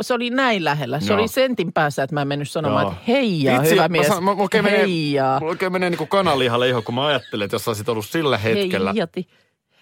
Se 0.00 0.14
oli 0.14 0.30
näin 0.30 0.64
lähellä. 0.64 1.00
Se 1.00 1.12
Joo. 1.12 1.18
oli 1.18 1.28
sentin 1.28 1.72
päässä, 1.72 2.02
että 2.02 2.14
mä 2.14 2.22
en 2.22 2.28
mennyt 2.28 2.50
sanomaan, 2.50 2.82
Joo. 2.82 2.92
että 2.92 3.04
heijaa, 3.08 3.58
Vitsi, 3.60 3.70
hyvä 3.74 3.82
mä 3.82 3.88
mies. 3.88 4.08
Mä, 4.08 4.20
mulla 4.20 4.42
oikein 4.42 4.64
menee, 4.64 4.80
heijaa. 4.80 5.38
mulla 5.40 5.50
oikein 5.50 5.72
menee 5.72 5.90
niin 5.90 6.08
kananlihalle 6.08 6.68
iho, 6.68 6.82
kun 6.82 6.94
mä 6.94 7.06
ajattelen, 7.06 7.44
että 7.44 7.54
jos 7.54 7.68
olisit 7.68 7.88
ollut 7.88 8.06
sillä 8.06 8.38
hetkellä. 8.38 8.92
Heijati, 8.92 9.26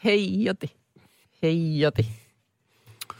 heijati, 0.04 0.70
heijati. 1.42 2.06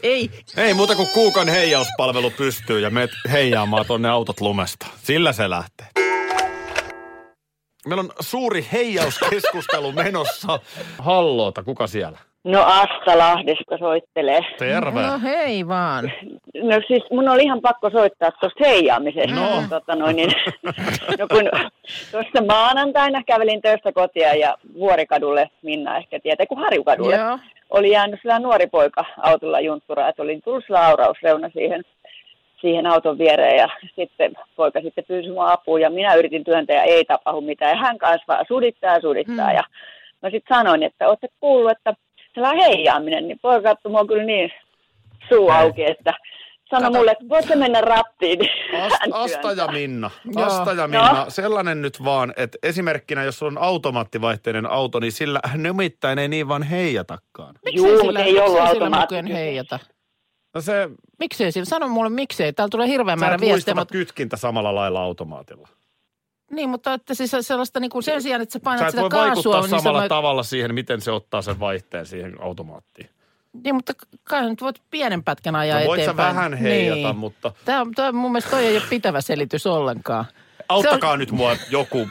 Ei, 0.02 0.30
Ei 0.56 0.74
muuta 0.74 0.94
kuin 0.94 1.08
kuukan 1.14 1.48
heijauspalvelu 1.48 2.30
pystyy 2.30 2.80
ja 2.80 2.90
meet 2.90 3.10
heijaamaan 3.32 3.86
tonne 3.86 4.08
autot 4.08 4.40
lumesta. 4.40 4.86
Sillä 5.02 5.32
se 5.32 5.50
lähtee. 5.50 5.86
Meillä 7.86 8.00
on 8.00 8.10
suuri 8.20 8.66
heijauskeskustelu 8.72 9.92
menossa. 10.04 10.58
Halloota, 10.98 11.62
kuka 11.62 11.86
siellä? 11.86 12.18
No 12.44 12.62
Asta 12.66 13.18
Lahdesta 13.18 13.78
soittelee. 13.78 14.40
Terve. 14.58 15.02
no 15.02 15.18
hei 15.22 15.68
vaan. 15.68 16.12
No 16.62 16.80
siis 16.86 17.02
mun 17.10 17.28
oli 17.28 17.42
ihan 17.42 17.60
pakko 17.60 17.90
soittaa 17.90 18.30
tuosta 18.30 18.64
heijaamisesta. 18.64 19.34
No. 19.34 19.62
Tota 19.70 19.96
noin, 19.96 20.16
niin, 20.16 20.30
no 21.18 21.26
kun 21.28 21.50
tuossa 22.10 22.44
maanantaina 22.46 23.22
kävelin 23.26 23.62
töistä 23.62 23.92
kotia 23.92 24.34
ja 24.34 24.56
Vuorikadulle, 24.74 25.50
Minna 25.62 25.96
ehkä 25.96 26.20
tietää, 26.20 26.46
kun 26.46 26.58
Harjukadulle. 26.58 27.16
Joo. 27.16 27.38
Oli 27.70 27.90
jäänyt 27.90 28.20
sillä 28.22 28.38
nuori 28.38 28.66
poika 28.66 29.04
autolla 29.22 29.60
junttura, 29.60 30.08
että 30.08 30.22
oli 30.22 30.40
tullut 30.44 30.64
aurausreuna 30.78 31.48
siihen, 31.52 31.82
siihen 32.60 32.86
auton 32.86 33.18
viereen 33.18 33.56
ja 33.56 33.68
sitten 33.96 34.34
poika 34.56 34.80
sitten 34.80 35.04
pyysi 35.08 35.28
mua 35.30 35.52
apua 35.52 35.80
ja 35.80 35.90
minä 35.90 36.14
yritin 36.14 36.44
työntää 36.44 36.76
ja 36.76 36.82
ei 36.82 37.04
tapahdu 37.04 37.40
mitään. 37.40 37.70
Ja 37.70 37.76
hän 37.82 37.98
kanssa 37.98 38.24
vaan 38.28 38.44
sudittaa 38.48 38.94
ja 38.94 39.00
sudittaa 39.00 39.46
Hmm. 39.46 39.56
ja 39.56 39.64
mä 40.22 40.30
sitten 40.30 40.56
sanoin, 40.56 40.82
että 40.82 41.08
olette 41.08 41.28
kuullut, 41.40 41.70
että 41.70 41.94
sellainen 42.34 42.64
heijaaminen, 42.64 43.28
niin 43.28 43.38
poika 43.42 43.62
katsoi 43.68 43.92
mua 43.92 44.06
kyllä 44.06 44.24
niin 44.24 44.50
suu 45.28 45.50
auki, 45.50 45.84
että 45.90 46.14
sanoi 46.70 46.82
Kato. 46.88 46.98
mulle, 46.98 47.10
että 47.10 47.24
voitko 47.28 47.56
mennä 47.56 47.80
rattiin. 47.80 48.38
Ast, 48.82 48.96
hän 49.00 49.12
Asta 49.12 49.48
ja 49.48 49.54
työntää. 49.54 49.72
Minna. 49.72 50.10
Joo. 50.36 50.46
Asta 50.46 50.72
ja 50.72 50.88
Minna. 50.88 51.24
Sellainen 51.28 51.82
nyt 51.82 52.04
vaan, 52.04 52.32
että 52.36 52.58
esimerkkinä 52.62 53.24
jos 53.24 53.38
sulla 53.38 53.50
on 53.60 53.64
automaattivaihteinen 53.64 54.66
auto, 54.66 55.00
niin 55.00 55.12
sillä 55.12 55.40
nimittäin 55.56 56.18
ei 56.18 56.28
niin 56.28 56.48
vaan 56.48 56.62
heijatakaan. 56.62 57.54
Miksei 57.64 57.90
Juu, 57.90 58.00
sillä, 58.00 58.20
ei 58.20 58.40
ollut 58.40 58.60
mukaan 59.00 59.26
heijata? 59.26 59.78
No 60.56 60.60
se, 60.62 60.88
Miksei 61.18 61.52
sillä? 61.52 61.64
Sano 61.64 61.88
mulle 61.88 62.10
miksei. 62.10 62.52
Täällä 62.52 62.70
tulee 62.70 62.88
hirveä 62.88 63.16
sä 63.16 63.20
määrä 63.20 63.32
viestejä, 63.40 63.52
muistava 63.54 63.80
mutta, 63.80 63.92
kytkintä 63.92 64.36
samalla 64.36 64.74
lailla 64.74 65.00
automaatilla. 65.02 65.68
niin, 66.50 66.68
mutta 66.68 66.94
että 66.94 67.14
siis 67.14 67.36
sellaista 67.40 67.80
niin 67.80 67.90
kuin 67.90 68.02
sen 68.02 68.22
sijaan, 68.22 68.42
että 68.42 68.52
sä 68.52 68.58
Sä 68.58 68.62
painat 68.64 68.82
et 68.84 68.90
sitä 68.90 69.02
voi 69.02 69.10
kaasua, 69.10 69.26
vaikuttaa 69.34 69.60
niin 69.60 69.70
samalla 69.70 70.02
sä, 70.02 70.08
tavalla 70.08 70.42
siihen, 70.42 70.74
miten 70.74 71.00
se 71.00 71.10
ottaa 71.12 71.42
sen 71.42 71.60
vaihteen 71.60 72.06
siihen 72.06 72.42
automaattiin. 72.42 73.10
niin, 73.64 73.74
mutta 73.74 73.92
kai 74.24 74.48
nyt 74.48 74.60
voit 74.60 74.82
pienen 74.90 75.24
pätkän 75.24 75.56
ajaa 75.56 75.80
No 75.80 75.86
voit 75.86 75.98
sä 75.98 76.02
eteenpäin. 76.02 76.34
vähän 76.36 76.54
heijata, 76.54 76.96
niin. 77.08 77.16
mutta 77.16 77.52
Tämä, 77.64 77.80
on- 77.80 77.92
tämä, 77.94 78.08
on- 78.08 78.14
mun 78.16 78.32
mielestä 78.32 78.50
toi 78.50 78.66
ei 78.66 78.76
ole 78.76 78.84
pitävä 78.90 79.20
selitys 79.20 79.66
ollenkaan. 79.66 80.24
auttakaa 80.68 81.16
nyt 81.16 81.30
mua 81.32 81.56
joku. 81.70 82.08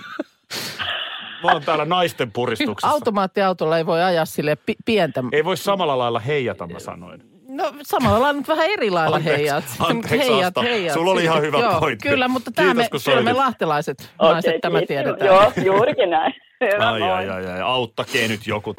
Mä 1.44 1.52
oon 1.52 1.62
täällä 1.64 1.86
naisten 1.86 2.32
puristuksessa. 2.32 2.94
Automaattiautolla 2.94 3.78
ei 3.78 3.86
voi 3.86 4.04
ajaa 4.04 4.26
sille 4.26 4.56
pi- 4.56 4.76
pientä. 4.86 5.24
Ei 5.32 5.46
voi 5.46 5.58
samalla 5.58 5.98
lailla 5.98 6.20
heijata, 6.20 6.68
mä 6.68 6.80
sanoin. 6.80 7.35
No 7.56 7.74
samalla 7.84 8.22
lailla 8.22 8.34
nyt 8.40 8.48
vähän 8.48 8.66
eri 8.70 8.90
lailla 8.92 9.16
Anteeksi, 9.16 9.42
heijat. 9.42 9.64
anteeksi, 9.80 10.44
Asta. 10.44 10.62
Sulla 10.94 11.12
oli 11.12 11.24
ihan 11.24 11.42
hyvä 11.42 11.60
Joo, 11.60 11.80
pointti. 11.80 12.10
Kyllä, 12.10 12.28
mutta 12.28 12.52
tämä 12.52 12.74
me, 12.74 12.88
kyllä 13.06 13.22
me 13.22 13.34
lahtelaiset 13.34 14.10
Okei, 14.20 14.34
naiset 14.34 14.62
tämä 14.62 14.78
kiitos. 14.78 14.88
tiedetään. 14.88 15.28
Joo, 15.28 15.52
juurikin 15.66 16.10
näin. 16.10 16.34
Hyvä, 16.62 16.90
Ai, 16.92 17.02
ai, 17.02 17.30
ai, 17.30 17.46
ai, 17.48 17.62
auttakee 17.62 18.28
nyt 18.28 18.48
joku. 18.48 18.76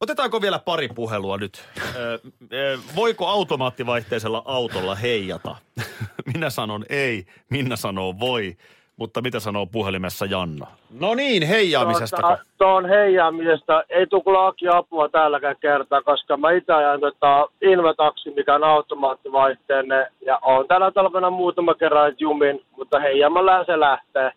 Otetaanko 0.00 0.40
vielä 0.42 0.58
pari 0.58 0.88
puhelua 0.88 1.36
nyt? 1.36 1.64
Ö, 1.96 2.18
ö, 2.52 2.78
voiko 2.96 3.26
automaattivaihteisella 3.26 4.42
autolla 4.44 4.94
heijata? 4.94 5.56
Minä 6.34 6.50
sanon 6.50 6.84
ei, 6.88 7.26
Minna 7.50 7.76
sanoo 7.76 8.18
voi, 8.20 8.56
mutta 8.96 9.22
mitä 9.22 9.40
sanoo 9.40 9.66
puhelimessa 9.66 10.26
Janna? 10.26 10.66
No 11.00 11.14
niin, 11.14 11.42
heijaamisesta. 11.42 12.16
Tuota, 12.16 12.38
tuon 12.58 12.88
heijaamisesta 12.88 13.84
ei 13.88 14.06
tule 14.06 14.22
kyllä 14.24 14.46
Aki 14.46 14.68
apua 14.68 15.08
täälläkään 15.08 15.56
kertaa, 15.60 16.02
koska 16.02 16.36
mä 16.36 16.50
itse 16.50 16.72
ajan 16.72 17.00
tota 17.00 17.48
Invetaksi, 17.62 18.30
mikä 18.30 18.54
on 18.54 18.64
automaattivaihteinen. 18.64 20.06
Ja 20.26 20.38
on 20.42 20.68
tällä 20.68 20.90
talvena 20.90 21.30
muutama 21.30 21.74
kerran 21.74 22.14
jumin, 22.18 22.62
mutta 22.76 23.00
heijaamalla 23.00 23.64
se 23.64 23.80
lähtee. 23.80 24.32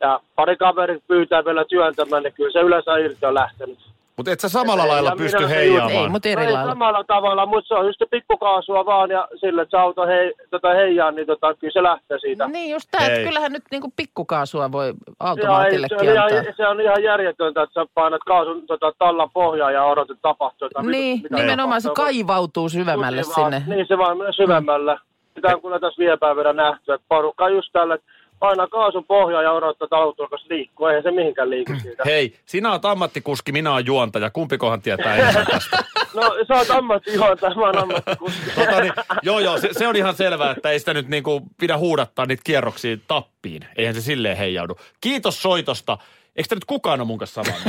Ja 0.00 0.20
pari 0.34 0.56
kaverit 0.56 1.06
pyytää 1.06 1.44
vielä 1.44 1.64
työntämään, 1.64 2.22
niin 2.22 2.32
kyllä 2.32 2.52
se 2.52 2.60
yleensä 2.60 2.96
irti 2.96 3.26
on 3.26 3.34
lähtenyt. 3.34 3.93
Mutta 4.16 4.30
et 4.32 4.40
sä 4.40 4.48
samalla 4.48 4.82
Ei, 4.82 4.88
lailla 4.88 5.10
ja 5.10 5.16
pysty 5.16 5.48
heijaamaan. 5.48 5.92
Ei, 5.92 6.08
mutta 6.08 6.28
eri 6.28 6.44
ei 6.44 6.52
lailla. 6.52 6.70
samalla 6.70 7.04
tavalla, 7.04 7.46
mutta 7.46 7.68
se 7.68 7.74
on 7.74 7.86
just 7.86 8.02
pikkukaasua 8.10 8.86
vaan 8.86 9.10
ja 9.10 9.28
sillä, 9.40 9.62
että 9.62 9.76
se 9.78 9.80
auto 9.80 10.06
hei, 10.06 10.32
tota 10.50 10.68
heijaa, 10.74 11.10
niin 11.10 11.26
tota, 11.26 11.54
kyllä 11.54 11.72
se 11.72 11.82
lähtee 11.82 12.18
siitä. 12.18 12.48
Niin 12.48 12.70
just 12.70 12.88
tämä, 12.90 13.06
että 13.06 13.22
kyllähän 13.28 13.52
nyt 13.52 13.62
niinku 13.70 13.92
pikkukaasua 13.96 14.72
voi 14.72 14.86
ei, 14.86 14.92
automaatillekin 15.20 15.98
se, 15.98 16.04
on 16.12 16.18
antaa. 16.18 16.28
ihan, 16.40 16.54
se 16.56 16.66
on 16.66 16.80
ihan 16.80 17.02
järjetöntä, 17.02 17.62
että 17.62 17.80
sä 17.80 17.86
painat 17.94 18.20
kaasun 18.26 18.66
tota, 18.66 18.92
tallan 18.98 19.30
pohjaa 19.32 19.70
ja 19.70 19.84
odotat 19.84 20.18
tapahtuu. 20.22 20.68
Niin, 20.82 21.20
Mitä 21.22 21.36
nimenomaan 21.36 21.80
se 21.82 21.90
kaivautuu 21.96 22.68
syvemmälle 22.68 23.22
Niin 23.22 23.32
vaan- 23.36 23.52
sinne. 23.52 23.74
Niin 23.76 23.86
se 23.88 23.98
vaan 23.98 24.18
menee 24.18 24.32
syvemmälle. 24.32 24.96
Sitä 25.34 25.48
on 25.54 25.62
kyllä 25.62 25.80
tässä 25.80 25.98
viime 25.98 26.16
päivänä 26.16 26.52
nähty, 26.52 26.92
että 26.92 27.06
porukka 27.08 27.48
just 27.48 27.68
tällä, 27.72 27.94
että 27.94 28.06
painaa 28.44 28.66
kaasun 28.66 29.04
pohjaa 29.04 29.42
ja 29.42 29.52
odottaa, 29.52 29.86
että 29.86 29.96
auto 29.96 30.22
alkaisi 30.22 30.46
liikkua. 30.48 30.90
Eihän 30.90 31.02
se 31.02 31.10
mihinkään 31.10 31.50
liiku 31.50 31.72
siitä. 31.82 32.02
Hei, 32.06 32.34
sinä 32.46 32.72
oot 32.72 32.84
ammattikuski, 32.84 33.52
minä 33.52 33.72
oon 33.72 33.86
juontaja. 33.86 34.30
Kumpikohan 34.30 34.82
tietää 34.82 35.16
enemmän 35.16 35.46
tästä? 35.46 35.78
No 36.14 36.22
sä 36.48 36.54
oot 36.54 36.70
ammattijuontaja, 36.70 37.54
mä 37.54 37.62
oon 37.62 37.78
ammattikuski. 37.78 38.40
Tota, 38.56 38.80
niin, 38.80 38.92
joo, 39.22 39.40
joo, 39.40 39.58
se, 39.58 39.68
se 39.72 39.88
on 39.88 39.96
ihan 39.96 40.14
selvää, 40.14 40.50
että 40.50 40.70
ei 40.70 40.78
sitä 40.78 40.94
nyt 40.94 41.08
niinku 41.08 41.42
pidä 41.60 41.78
huudattaa 41.78 42.26
niitä 42.26 42.42
kierroksia 42.44 42.96
tappiin. 43.08 43.64
Eihän 43.76 43.94
se 43.94 44.00
silleen 44.00 44.36
heijaudu. 44.36 44.76
Kiitos 45.00 45.42
soitosta. 45.42 45.98
Eikö 46.36 46.48
tämä 46.48 46.56
nyt 46.56 46.64
kukaan 46.64 47.00
ole 47.00 47.06
mun 47.06 47.18
kanssa 47.18 47.42
samaa? 47.42 47.60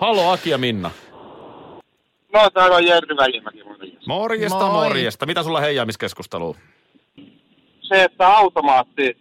Hallo 0.00 0.30
Aki 0.30 0.50
ja 0.50 0.58
Minna. 0.58 0.90
No, 2.32 2.50
täällä 2.54 2.76
on 2.76 2.86
Jerry 2.86 3.16
Välimäki. 3.16 3.62
Morjesta, 4.06 4.58
Moi. 4.66 4.70
morjesta. 4.70 5.26
Mitä 5.26 5.42
sulla 5.42 5.60
heijaamiskeskustelu? 5.60 6.56
Se, 7.88 8.04
että 8.04 8.28
automaatti 8.28 9.16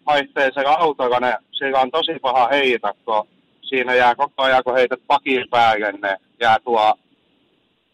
autolla, 0.77 1.19
ne, 1.19 1.37
sillä 1.51 1.79
on 1.79 1.91
tosi 1.91 2.19
paha 2.21 2.47
heitä, 2.47 2.93
kun 3.05 3.27
siinä 3.61 3.95
jää 3.95 4.15
koko 4.15 4.43
ajan, 4.43 4.63
kun 4.63 4.75
heität 4.75 4.99
pakin 5.07 5.49
päälle, 5.49 5.91
ne 5.91 6.17
jää 6.39 6.57
tuo 6.63 6.93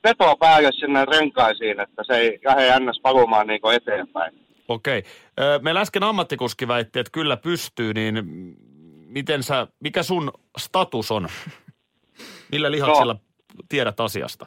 veto 0.03 0.35
päälle 0.39 0.69
sinne 0.71 1.05
renkaisiin, 1.05 1.79
että 1.79 2.03
se 2.03 2.13
ei 2.13 2.39
lähde 2.45 2.79
ns. 2.79 2.99
palumaan 3.01 3.47
niin 3.47 3.61
eteenpäin. 3.75 4.33
Okei. 4.67 5.03
Meillä 5.61 5.81
äsken 5.81 6.03
ammattikuski 6.03 6.67
väitti, 6.67 6.99
että 6.99 7.11
kyllä 7.11 7.37
pystyy, 7.37 7.93
niin 7.93 8.25
miten 9.07 9.43
sä, 9.43 9.67
mikä 9.79 10.03
sun 10.03 10.31
status 10.57 11.11
on? 11.11 11.27
Millä 12.51 12.71
lihaksilla 12.71 13.15
tiedät 13.69 13.99
asiasta? 13.99 14.45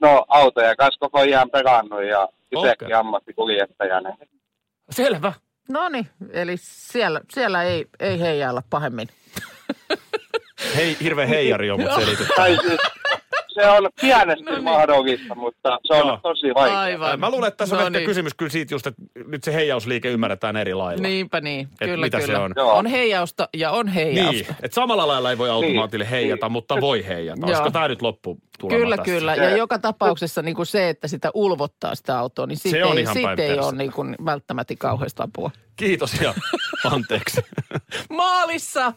No, 0.00 0.24
autoja 0.28 0.76
kanssa 0.76 1.00
koko 1.00 1.18
ajan 1.18 1.50
pelannut 1.50 2.04
ja 2.04 2.28
itsekin 2.52 2.86
Okei. 2.86 2.92
ammattikuljettajana. 2.92 4.16
Selvä. 4.92 5.32
No 5.68 5.88
niin, 5.88 6.10
eli 6.32 6.56
siellä, 6.60 7.20
siellä 7.32 7.62
ei, 7.62 7.86
ei 8.00 8.20
heijailla 8.20 8.62
pahemmin. 8.70 9.08
Hei, 10.76 10.96
hirveä 11.00 11.26
heijari 11.26 11.70
on, 11.70 11.80
mutta 11.80 12.00
selityt. 12.00 12.28
Se 13.54 13.66
on 13.68 13.88
pienesti 14.00 14.44
No 14.44 14.52
niin. 14.52 14.64
mahdollista, 14.64 15.34
mutta 15.34 15.78
se 15.84 15.94
on 15.94 16.06
Joo. 16.06 16.18
tosi 16.22 16.54
vaikea. 16.54 16.78
Aivan. 16.80 17.20
Mä 17.20 17.30
luulen, 17.30 17.48
että 17.48 17.58
tässä 17.58 17.74
on 17.76 17.80
No 17.80 17.86
ehkä 17.86 17.98
niin. 17.98 18.06
kysymys 18.06 18.34
kyllä 18.34 18.50
siitä 18.50 18.74
just, 18.74 18.86
että 18.86 19.02
nyt 19.28 19.44
se 19.44 19.54
heijausliike 19.54 20.08
ymmärretään 20.10 20.56
eri 20.56 20.74
lailla. 20.74 21.02
Niinpä 21.02 21.40
niin, 21.40 21.68
Et 21.80 21.88
kyllä 21.90 22.04
mitä 22.06 22.20
se 22.20 22.26
kyllä. 22.26 22.40
on? 22.40 22.52
Joo. 22.56 22.72
on 22.72 22.86
heijausta 22.86 23.48
ja 23.56 23.70
on 23.70 23.88
heijausta. 23.88 24.32
Niin, 24.32 24.46
että 24.62 24.74
samalla 24.74 25.08
lailla 25.08 25.30
ei 25.30 25.38
voi 25.38 25.50
automaatille 25.50 26.04
Niin, 26.04 26.10
heijata, 26.10 26.46
niin. 26.46 26.52
mutta 26.52 26.80
voi 26.80 27.06
heijata. 27.06 27.40
Joo. 27.40 27.46
Olisiko 27.48 27.70
tämä 27.70 27.88
nyt 27.88 28.02
loppu 28.02 28.38
Kyllä, 28.68 28.96
tässä? 28.96 29.12
kyllä. 29.12 29.34
Ja 29.34 29.56
joka 29.56 29.78
tapauksessa 29.78 30.42
niin 30.42 30.54
kuin 30.56 30.66
se, 30.66 30.88
että 30.88 31.08
sitä 31.08 31.30
ulvottaa 31.34 31.94
sitä 31.94 32.18
autoa, 32.18 32.46
niin 32.46 32.58
siitä 32.58 32.86
on 32.86 32.96
ei, 32.96 33.02
ihan 33.02 33.14
siitä 33.14 33.42
ei 33.42 33.58
ole 33.58 33.72
niin 33.72 33.92
kuin 33.92 34.16
välttämättä 34.24 34.74
kauheasta 34.78 35.22
apua. 35.22 35.50
Kiitos 35.76 36.20
ja 36.20 36.34
anteeksi. 36.92 37.40
Maalissa! 38.10 38.92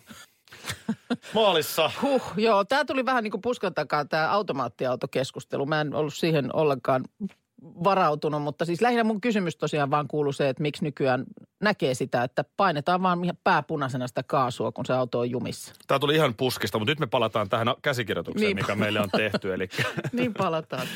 Maalissa. 1.33 1.91
Huh, 2.01 2.21
joo, 2.37 2.65
tämä 2.65 2.85
tuli 2.85 3.05
vähän 3.05 3.23
niin 3.23 3.31
kuin 3.31 3.41
puskan 3.41 3.73
takaa 3.73 4.05
tämä 4.05 4.29
automaattiautokeskustelu. 4.31 5.65
Mä 5.65 5.81
en 5.81 5.93
ollut 5.95 6.13
siihen 6.13 6.55
ollenkaan 6.55 7.03
varautunut, 7.83 8.41
mutta 8.41 8.65
siis 8.65 8.81
lähinnä 8.81 9.03
mun 9.03 9.21
kysymys 9.21 9.55
tosiaan 9.57 9.91
vaan 9.91 10.07
kuuluu 10.07 10.33
se, 10.33 10.49
että 10.49 10.61
miksi 10.61 10.83
nykyään 10.83 11.23
näkee 11.61 11.93
sitä, 11.93 12.23
että 12.23 12.45
painetaan 12.57 13.01
vaan 13.01 13.23
ihan 13.23 13.37
pääpunaisena 13.43 14.07
sitä 14.07 14.23
kaasua, 14.23 14.71
kun 14.71 14.85
se 14.85 14.93
auto 14.93 15.19
on 15.19 15.29
jumissa. 15.31 15.73
Tämä 15.87 15.99
tuli 15.99 16.15
ihan 16.15 16.33
puskista, 16.35 16.79
mutta 16.79 16.91
nyt 16.91 16.99
me 16.99 17.07
palataan 17.07 17.49
tähän 17.49 17.67
käsikirjoitukseen, 17.81 18.45
Niin. 18.47 18.55
mikä 18.57 18.75
meille 18.75 18.99
on 18.99 19.09
tehty. 19.17 19.53
Eli 19.53 19.69
Niin 20.11 20.33
palataan. 20.33 20.87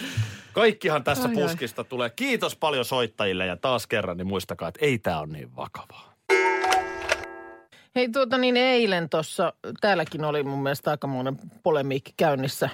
kaikkihan 0.53 1.03
tässä 1.03 1.29
Ai, 1.29 1.35
ai. 1.35 1.41
puskista 1.41 1.83
tulee. 1.83 2.09
Kiitos 2.09 2.55
paljon 2.55 2.85
soittajille 2.85 3.45
ja 3.45 3.57
taas 3.57 3.87
kerran, 3.87 4.17
niin 4.17 4.27
muistakaa, 4.27 4.67
että 4.67 4.85
ei 4.85 4.97
tämä 4.99 5.19
ole 5.19 5.27
niin 5.27 5.55
vakavaa. 5.55 6.08
Hei 7.95 8.09
tuota 8.09 8.37
niin 8.37 8.57
eilen 8.57 9.09
tuossa, 9.09 9.53
täälläkin 9.81 10.25
oli 10.25 10.43
mun 10.43 10.63
mielestä 10.63 10.91
aikamoinen 10.91 11.37
polemiikki 11.63 12.13
käynnissä 12.17 12.69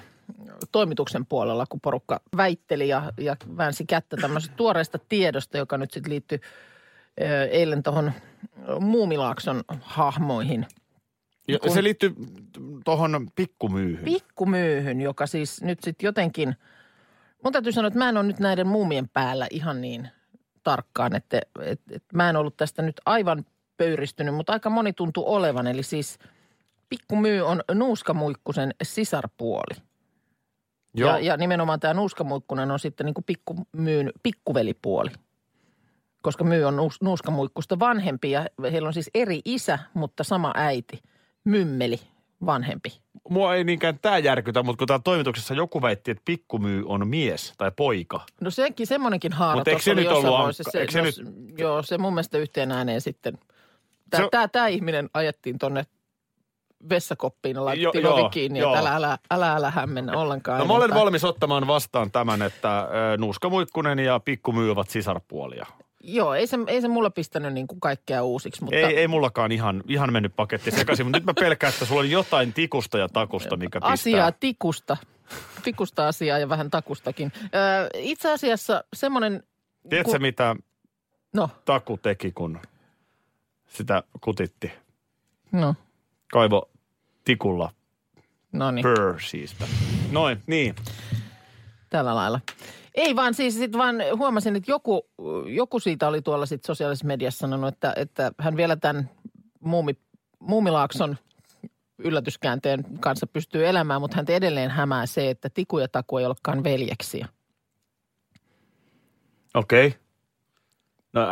toimituksen 0.72 1.26
puolella, 1.26 1.66
kun 1.66 1.80
porukka 1.80 2.20
väitteli 2.36 2.88
ja, 2.88 3.12
ja 3.18 3.36
väänsi 3.56 3.86
kättä 3.86 4.16
tämmöisestä 4.16 4.56
tuoreesta 4.56 4.98
tiedosta, 5.08 5.58
joka 5.58 5.78
nyt 5.78 5.90
sitten 5.90 6.12
liittyi 6.12 6.40
eilen 7.50 7.82
tuohon 7.82 8.12
Muumilaakson 8.80 9.64
hahmoihin. 9.80 10.66
Ja 11.48 11.58
Kun- 11.58 11.70
se 11.70 11.82
liittyy 11.82 12.14
tuohon 12.84 13.28
pikkumyyhyn. 13.34 14.04
Pikkumyyhyn, 14.04 15.00
joka 15.00 15.26
siis 15.26 15.62
nyt 15.62 15.82
sitten 15.82 16.06
jotenkin, 16.06 16.56
mun 17.44 17.52
täytyy 17.52 17.72
sanoa, 17.72 17.88
että 17.88 17.98
mä 17.98 18.08
en 18.08 18.16
ole 18.16 18.26
nyt 18.26 18.40
näiden 18.40 18.66
muumien 18.66 19.08
päällä 19.08 19.46
ihan 19.50 19.80
niin 19.80 20.08
tarkkaan, 20.62 21.16
että, 21.16 21.40
että, 21.62 21.94
että 21.94 22.16
mä 22.16 22.30
en 22.30 22.36
ollut 22.36 22.56
tästä 22.56 22.82
nyt 22.82 23.00
aivan 23.06 23.44
pöyristynyt, 23.76 24.34
mutta 24.34 24.52
aika 24.52 24.70
moni 24.70 24.92
tuntuu 24.92 25.34
olevan. 25.34 25.66
Eli 25.66 25.82
siis 25.82 26.18
pikkumyy 26.88 27.40
on 27.40 27.62
nuuskamuikkusen 27.74 28.74
sisarpuoli. 28.82 29.76
Joo. 30.94 31.10
Ja, 31.10 31.18
ja 31.18 31.36
nimenomaan 31.36 31.80
tämä 31.80 31.94
nuuskamuikkunen 31.94 32.70
on 32.70 32.78
sitten 32.78 33.06
niin 33.06 33.14
kuin 33.14 33.24
pikkumyyn 33.24 34.12
pikkuvelipuoli. 34.22 35.10
Koska 36.22 36.44
myy 36.44 36.64
on 36.64 36.76
nuus, 36.76 37.02
nuuskamuikkusta 37.02 37.78
vanhempi 37.78 38.30
ja 38.30 38.46
heillä 38.72 38.86
on 38.86 38.94
siis 38.94 39.10
eri 39.14 39.40
isä, 39.44 39.78
mutta 39.94 40.24
sama 40.24 40.52
äiti. 40.54 41.02
Mymmeli 41.44 42.00
vanhempi. 42.46 43.00
Mua 43.28 43.54
ei 43.54 43.64
niinkään 43.64 43.98
tämä 43.98 44.18
järkytä, 44.18 44.62
mutta 44.62 44.78
kun 44.78 44.86
täällä 44.86 45.02
toimituksessa 45.02 45.54
joku 45.54 45.82
väitti, 45.82 46.10
että 46.10 46.22
pikkumyy 46.24 46.84
on 46.86 47.08
mies 47.08 47.54
tai 47.58 47.70
poika. 47.76 48.20
No 48.40 48.50
senkin, 48.50 48.86
semmoinenkin 48.86 49.32
haara 49.32 49.58
Mut 49.58 49.68
eikö 49.68 49.82
se 49.82 49.94
nyt 49.94 50.08
ollut 50.08 50.56
eikö 50.74 50.92
se 50.92 50.98
no, 50.98 51.04
nyt- 51.04 51.58
Joo, 51.58 51.82
se 51.82 51.98
mun 51.98 52.14
mielestä 52.14 52.38
yhteen 52.38 52.72
ääneen 52.72 53.00
sitten. 53.00 53.38
Se 54.06 54.10
Tämä, 54.10 54.24
on- 54.24 54.30
tämä, 54.30 54.48
tämä 54.48 54.66
ihminen 54.66 55.10
ajettiin 55.14 55.58
tonne 55.58 55.86
vessakoppiin 56.90 57.56
ja 57.56 57.64
laitettiin 57.64 58.04
Jo- 58.04 58.14
ovi 58.14 58.28
kiinni, 58.30 58.58
joo. 58.58 58.74
että 58.74 58.80
älä, 58.80 58.96
älä, 58.96 59.18
älä, 59.30 59.52
älä 59.52 59.70
hämmennä 59.70 60.12
ollenkaan. 60.12 60.58
No 60.58 60.64
mä 60.64 60.72
olen 60.74 60.94
valmis 60.94 61.24
ottamaan 61.24 61.66
vastaan 61.66 62.10
tämän, 62.10 62.42
että 62.42 62.78
ö, 62.80 63.16
Nuuska 63.18 63.48
Muikkunen 63.50 63.98
ja 63.98 64.20
Pikkumyy 64.20 64.70
ovat 64.70 64.90
sisarpuolia. 64.90 65.66
Joo, 66.00 66.34
ei 66.34 66.46
se, 66.46 66.58
ei 66.66 66.80
se 66.80 66.88
mulla 66.88 67.10
pistänyt 67.10 67.52
niin 67.52 67.66
kuin 67.66 67.80
kaikkea 67.80 68.22
uusiksi, 68.24 68.64
mutta... 68.64 68.76
Ei, 68.76 68.96
ei 68.98 69.08
mullakaan 69.08 69.52
ihan, 69.52 69.82
ihan 69.88 70.12
mennyt 70.12 70.36
paketti 70.36 70.70
sekaisin, 70.70 71.06
mutta 71.06 71.18
nyt 71.18 71.26
mä 71.26 71.34
pelkään, 71.40 71.72
että 71.72 71.84
sulla 71.84 72.00
on 72.00 72.10
jotain 72.10 72.52
tikusta 72.52 72.98
ja 72.98 73.08
takusta, 73.08 73.56
mikä 73.56 73.80
pistää. 73.80 73.92
Asiaa 73.92 74.32
tikusta. 74.32 74.96
Tikusta 75.62 76.08
asiaa 76.08 76.38
ja 76.38 76.48
vähän 76.48 76.70
takustakin. 76.70 77.32
Ö, 77.44 77.48
itse 77.94 78.32
asiassa 78.32 78.84
semmoinen... 78.94 79.42
Tiedätkö, 79.90 80.18
mitä 80.18 80.56
No, 81.34 81.50
Taku 81.64 81.96
teki, 82.02 82.32
kun 82.32 82.58
sitä 83.76 84.02
kutitti? 84.20 84.72
no, 85.52 85.74
Kaivo 86.32 86.70
tikulla 87.24 87.72
no 88.52 88.70
niin. 88.70 88.82
pörsiistä. 88.82 89.64
Noin, 90.12 90.42
niin. 90.46 90.74
Tällä 91.90 92.14
lailla. 92.14 92.40
Ei 92.94 93.16
vaan 93.16 93.34
siis 93.34 93.54
sit 93.54 93.72
vaan 93.72 93.96
huomasin, 94.18 94.56
että 94.56 94.70
joku, 94.70 95.06
joku 95.46 95.80
siitä 95.80 96.08
oli 96.08 96.22
tuolla 96.22 96.46
sit 96.46 96.64
sosiaalisessa 96.64 97.06
mediassa 97.06 97.38
sanonut, 97.38 97.74
että, 97.74 97.92
että 97.96 98.32
hän 98.38 98.56
vielä 98.56 98.76
tämän 98.76 99.10
muumi, 99.60 99.96
Muumilaakson 100.40 101.16
yllätyskäänteen 101.98 102.84
kanssa 103.00 103.26
pystyy 103.26 103.66
elämään, 103.66 104.00
mutta 104.00 104.16
hän 104.16 104.26
edelleen 104.28 104.70
hämää 104.70 105.06
se, 105.06 105.30
että 105.30 105.50
Tiku 105.50 105.78
ja 105.78 105.88
Taku 105.88 106.18
ei 106.18 106.26
olekaan 106.26 106.64
veljeksiä. 106.64 107.28
Okei. 109.54 109.86
Okay. 109.86 110.00
No, 111.12 111.22
äh, 111.22 111.28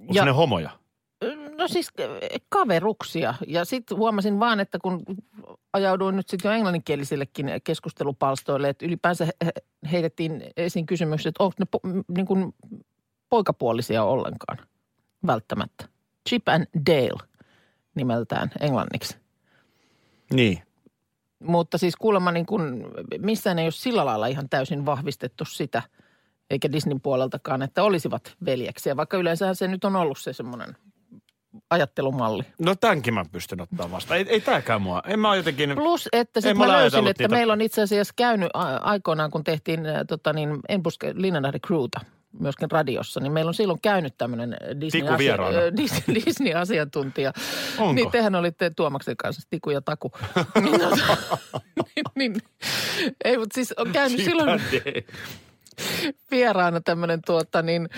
onko 0.00 0.12
Ja- 0.12 0.24
ne 0.24 0.30
homoja? 0.30 0.70
No 1.58 1.68
siis 1.68 1.88
eh, 1.98 2.40
kaveruksia. 2.48 3.34
Ja 3.46 3.64
sitten 3.64 3.96
huomasin 3.96 4.40
vaan, 4.40 4.60
että 4.60 4.78
kun 4.82 5.02
ajauduin 5.72 6.16
nyt 6.16 6.28
sitten 6.28 6.48
jo 6.48 6.54
englanninkielisillekin 6.54 7.46
keskustelupalstoille, 7.64 8.68
että 8.68 8.86
ylipäänsä 8.86 9.24
he- 9.24 9.32
he- 9.44 9.52
heitettiin 9.92 10.44
esiin 10.56 10.86
kysymykset, 10.86 11.28
että 11.28 11.44
onko 11.44 11.54
ne 11.58 11.66
po, 11.70 11.80
niin 12.08 12.26
kuin 12.26 12.54
poikapuolisia 13.28 14.04
ollenkaan 14.04 14.58
välttämättä. 15.26 15.88
Chip 16.28 16.48
and 16.48 16.66
Dale 16.86 17.28
nimeltään 17.94 18.50
englanniksi. 18.60 19.16
Niin. 20.32 20.62
Mutta 21.38 21.78
siis 21.78 21.96
kuulemma 21.96 22.32
niin 22.32 22.46
kuin, 22.46 22.84
missään 23.18 23.58
ei 23.58 23.64
ole 23.66 23.70
sillä 23.70 24.04
lailla 24.04 24.26
ihan 24.26 24.48
täysin 24.48 24.86
vahvistettu 24.86 25.44
sitä, 25.44 25.82
eikä 26.50 26.72
Disneyn 26.72 27.00
puoleltakaan, 27.00 27.62
että 27.62 27.82
olisivat 27.82 28.36
veljeksiä, 28.44 28.96
vaikka 28.96 29.16
yleensähän 29.16 29.56
se 29.56 29.68
nyt 29.68 29.84
on 29.84 29.96
ollut 29.96 30.18
se 30.18 30.32
semmoinen 30.32 30.76
ajattelumalli. 31.70 32.42
No 32.58 32.74
tämänkin 32.74 33.14
mä 33.14 33.24
pystyn 33.32 33.60
ottaa 33.60 33.90
vastaan. 33.90 34.18
Ei, 34.18 34.26
ei 34.28 34.40
tääkään 34.40 34.82
mua. 34.82 35.02
En 35.06 35.20
mä 35.20 35.36
jotenkin... 35.36 35.74
Plus, 35.74 36.08
että 36.12 36.38
En 36.38 36.42
sitten 36.42 36.58
mä 36.58 36.66
mä 36.66 36.72
löysin, 36.72 37.06
että 37.06 37.22
niitä. 37.22 37.34
meillä 37.34 37.52
on 37.52 37.60
itse 37.60 37.82
asiassa 37.82 38.14
käynyt 38.16 38.50
aikoinaan, 38.80 39.30
kun 39.30 39.44
tehtiin 39.44 39.80
tota 40.08 40.32
niin, 40.32 40.60
En 40.68 40.82
puske 40.82 41.12
Linnanahde 41.16 41.58
Crewta 41.58 42.00
myöskin 42.40 42.70
radiossa, 42.70 43.20
niin 43.20 43.32
meillä 43.32 43.48
on 43.48 43.54
silloin 43.54 43.80
käynyt 43.80 44.14
tämmöinen 44.18 44.56
Disney, 44.80 45.08
äh, 45.08 45.18
Disney, 45.76 46.14
Disney-asiantuntija. 46.24 47.32
Onko? 47.78 47.92
Niin 47.92 48.10
tehän 48.10 48.34
olitte 48.34 48.70
Tuomaksen 48.70 49.16
kanssa, 49.16 49.42
Tiku 49.50 49.70
ja 49.70 49.80
Taku. 49.80 50.12
niin, 50.62 50.80
tota, 50.80 51.16
niin, 51.76 52.04
niin, 52.14 52.36
ei, 53.24 53.38
mutta 53.38 53.54
siis 53.54 53.74
on 53.76 53.92
käynyt 53.92 54.24
silloin 54.24 54.60
vieraana 56.30 56.80
tämmöinen 56.80 57.22
tuota 57.26 57.62
niin, 57.62 57.88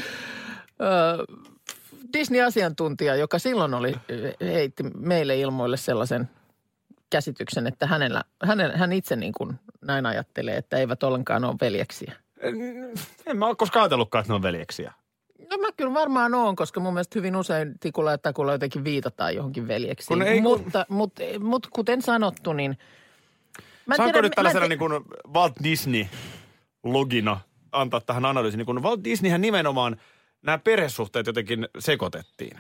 ö, 0.80 1.24
Disney-asiantuntija, 2.12 3.14
joka 3.16 3.38
silloin 3.38 3.74
oli, 3.74 3.94
heitti 4.40 4.82
meille 4.82 5.36
ilmoille 5.40 5.76
sellaisen 5.76 6.28
käsityksen, 7.10 7.66
että 7.66 7.86
hänellä, 7.86 8.24
hänen, 8.44 8.76
hän 8.78 8.92
itse 8.92 9.16
niin 9.16 9.32
kuin 9.32 9.54
näin 9.80 10.06
ajattelee, 10.06 10.56
että 10.56 10.76
eivät 10.76 11.02
ollenkaan 11.02 11.44
ole 11.44 11.56
veljeksiä. 11.60 12.12
En 13.26 13.36
mä 13.36 13.46
ole 13.46 13.56
koskaan 13.56 13.82
ajatellutkaan, 13.82 14.20
että 14.22 14.32
ne 14.32 14.34
on 14.34 14.42
veljeksiä. 14.42 14.92
No 15.50 15.56
mä 15.58 15.68
kyllä 15.76 15.94
varmaan 15.94 16.34
oon, 16.34 16.56
koska 16.56 16.80
mun 16.80 16.94
mielestä 16.94 17.18
hyvin 17.18 17.36
usein 17.36 17.78
tikulla 17.80 18.10
ja 18.10 18.18
takulla 18.18 18.52
jotenkin 18.52 18.84
viitataan 18.84 19.34
johonkin 19.36 19.68
veljeksiin. 19.68 20.08
Kun 20.18 20.22
ei- 20.26 20.42
kun- 20.42 20.60
mutta, 20.60 20.86
mutta, 20.88 21.22
mutta 21.40 21.68
kuten 21.72 22.02
sanottu, 22.02 22.52
niin... 22.52 22.78
Mä 23.86 23.94
en 23.94 23.96
Saanko 23.96 24.12
tiedä- 24.12 24.26
nyt 24.28 24.30
mä 24.30 24.32
en 24.32 24.34
tällaisena 24.34 24.60
tiedä- 24.60 24.68
niin 24.68 24.78
kuin 24.78 25.34
Walt 25.34 25.54
Disney-logina 25.62 27.36
antaa 27.72 28.00
tähän 28.00 28.24
analyysiin, 28.24 28.58
niin 28.58 28.66
kun 28.66 28.82
Walt 28.82 29.04
Disneyhän 29.04 29.40
nimenomaan 29.40 29.96
nämä 30.42 30.59
perhesuhteet 30.59 31.26
jotenkin 31.26 31.68
sekoitettiin. 31.79 32.59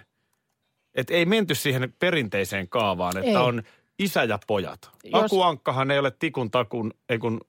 Että 0.94 1.14
ei 1.14 1.24
menty 1.26 1.54
siihen 1.54 1.94
perinteiseen 1.98 2.68
kaavaan, 2.68 3.16
että 3.16 3.30
Ei. 3.30 3.36
on 3.36 3.62
isä 3.98 4.24
ja 4.24 4.38
pojat. 4.46 4.90
Jos- 5.04 5.24
Aku 5.24 5.42
Ankkahan 5.42 5.90
ei 5.90 5.98
ole 5.98 6.10
tikun 6.18 6.50
takun, 6.50 6.94
ei 7.08 7.18
kun 7.18 7.40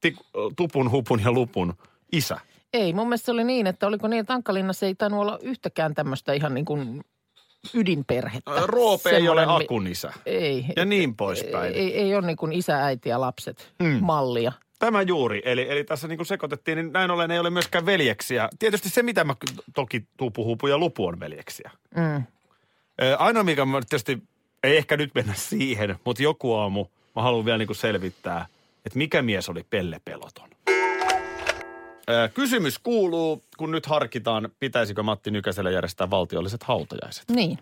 tik, 0.00 0.14
tupun, 0.56 0.90
hupun 0.90 1.20
ja 1.24 1.32
lupun 1.32 1.74
isä. 2.12 2.40
Ei, 2.72 2.92
mun 2.92 3.06
mielestä 3.08 3.24
se 3.26 3.32
oli 3.32 3.44
niin, 3.44 3.66
että 3.66 3.86
oliko 3.86 4.08
niin, 4.08 4.20
että 4.20 4.34
Ankkalinnassa 4.34 4.86
ei 4.86 4.94
tainnut 4.94 5.20
olla 5.20 5.38
yhtäkään 5.42 5.94
tämmöistä 5.94 6.32
ihan 6.32 6.54
niin 6.54 6.64
kuin 6.64 7.04
ydinperhettä. 7.74 8.50
Roope 8.66 9.10
ei 9.10 9.28
ole 9.28 9.44
akun 9.48 9.86
isä. 9.86 10.12
Ei. 10.26 10.64
Ja 10.76 10.84
niin 10.84 11.16
poispäin. 11.16 11.74
Ei, 11.74 11.94
ei 11.98 12.14
ole 12.16 12.26
niin 12.26 12.36
kuin 12.36 12.52
isä, 12.52 12.84
äiti 12.84 13.08
ja 13.08 13.20
lapset 13.20 13.72
Mm. 13.82 13.98
mallia. 14.04 14.52
Tämä 14.80 15.02
juuri. 15.02 15.42
Eli, 15.44 15.66
eli 15.70 15.84
tässä 15.84 16.08
niin 16.08 16.18
kuin 16.18 16.26
sekoitettiin, 16.26 16.76
niin 16.76 16.92
näin 16.92 17.10
ollen 17.10 17.30
ei 17.30 17.38
ole 17.38 17.50
myöskään 17.50 17.86
veljeksiä. 17.86 18.48
Tietysti 18.58 18.88
se, 18.88 19.02
mitä 19.02 19.24
mä 19.24 19.36
toki 19.74 20.04
tupu, 20.16 20.44
hupu 20.44 20.66
ja 20.66 20.78
lupu 20.78 21.06
on 21.06 21.20
veljeksiä. 21.20 21.70
Mm. 21.96 22.22
Ainoa, 23.18 23.42
mikä 23.42 23.64
mä 23.64 23.80
tietysti, 23.80 24.22
ei 24.62 24.76
ehkä 24.76 24.96
nyt 24.96 25.14
mennä 25.14 25.34
siihen, 25.34 25.96
mutta 26.04 26.22
joku 26.22 26.54
aamu 26.54 26.86
mä 27.16 27.22
haluan 27.22 27.44
vielä 27.44 27.58
niin 27.58 27.66
kuin 27.66 27.76
selvittää, 27.76 28.46
että 28.86 28.98
mikä 28.98 29.22
mies 29.22 29.48
oli 29.48 29.66
Pelle 29.70 30.00
Peloton. 30.04 30.50
Kysymys 32.34 32.78
kuuluu, 32.78 33.42
kun 33.56 33.70
nyt 33.70 33.86
harkitaan, 33.86 34.48
pitäisikö 34.60 35.02
Matti 35.02 35.30
Nykäselle 35.30 35.72
järjestää 35.72 36.10
valtiolliset 36.10 36.62
hautajaiset. 36.62 37.24
Niin. 37.28 37.58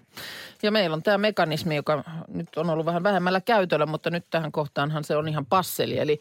Ja 0.62 0.70
meillä 0.70 0.94
on 0.94 1.02
tämä 1.02 1.18
mekanismi, 1.18 1.76
joka 1.76 2.04
nyt 2.28 2.48
on 2.56 2.70
ollut 2.70 2.86
vähän 2.86 3.02
vähemmällä 3.02 3.40
käytöllä, 3.40 3.86
mutta 3.86 4.10
nyt 4.10 4.24
tähän 4.30 4.52
kohtaanhan 4.52 5.04
se 5.04 5.16
on 5.16 5.28
ihan 5.28 5.46
passeli. 5.46 5.98
Eli 5.98 6.20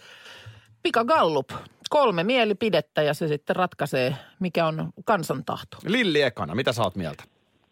pikagallup. 0.88 1.50
Kolme 1.90 2.24
mielipidettä 2.24 3.02
ja 3.02 3.14
se 3.14 3.28
sitten 3.28 3.56
ratkaisee, 3.56 4.16
mikä 4.40 4.66
on 4.66 4.90
kansantahto. 5.06 5.78
Lilli 5.86 6.22
Ekana, 6.22 6.56
mitä 6.56 6.74
sä 6.74 6.84
oot 6.84 6.96
mieltä? 6.96 7.24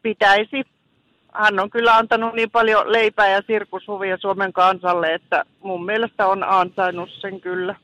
pitäisi. 0.06 0.64
Hän 1.34 1.60
on 1.60 1.70
kyllä 1.70 1.96
antanut 1.96 2.34
niin 2.34 2.52
paljon 2.52 2.92
leipää 2.92 3.30
ja 3.30 3.42
sirkushuvia 3.48 4.18
Suomen 4.18 4.54
kansalle, 4.54 5.14
että 5.14 5.46
mun 5.62 5.86
mielestä 5.86 6.28
on 6.28 6.44
ansainnut 6.44 7.10
sen 7.22 7.42
kyllä. 7.42 7.76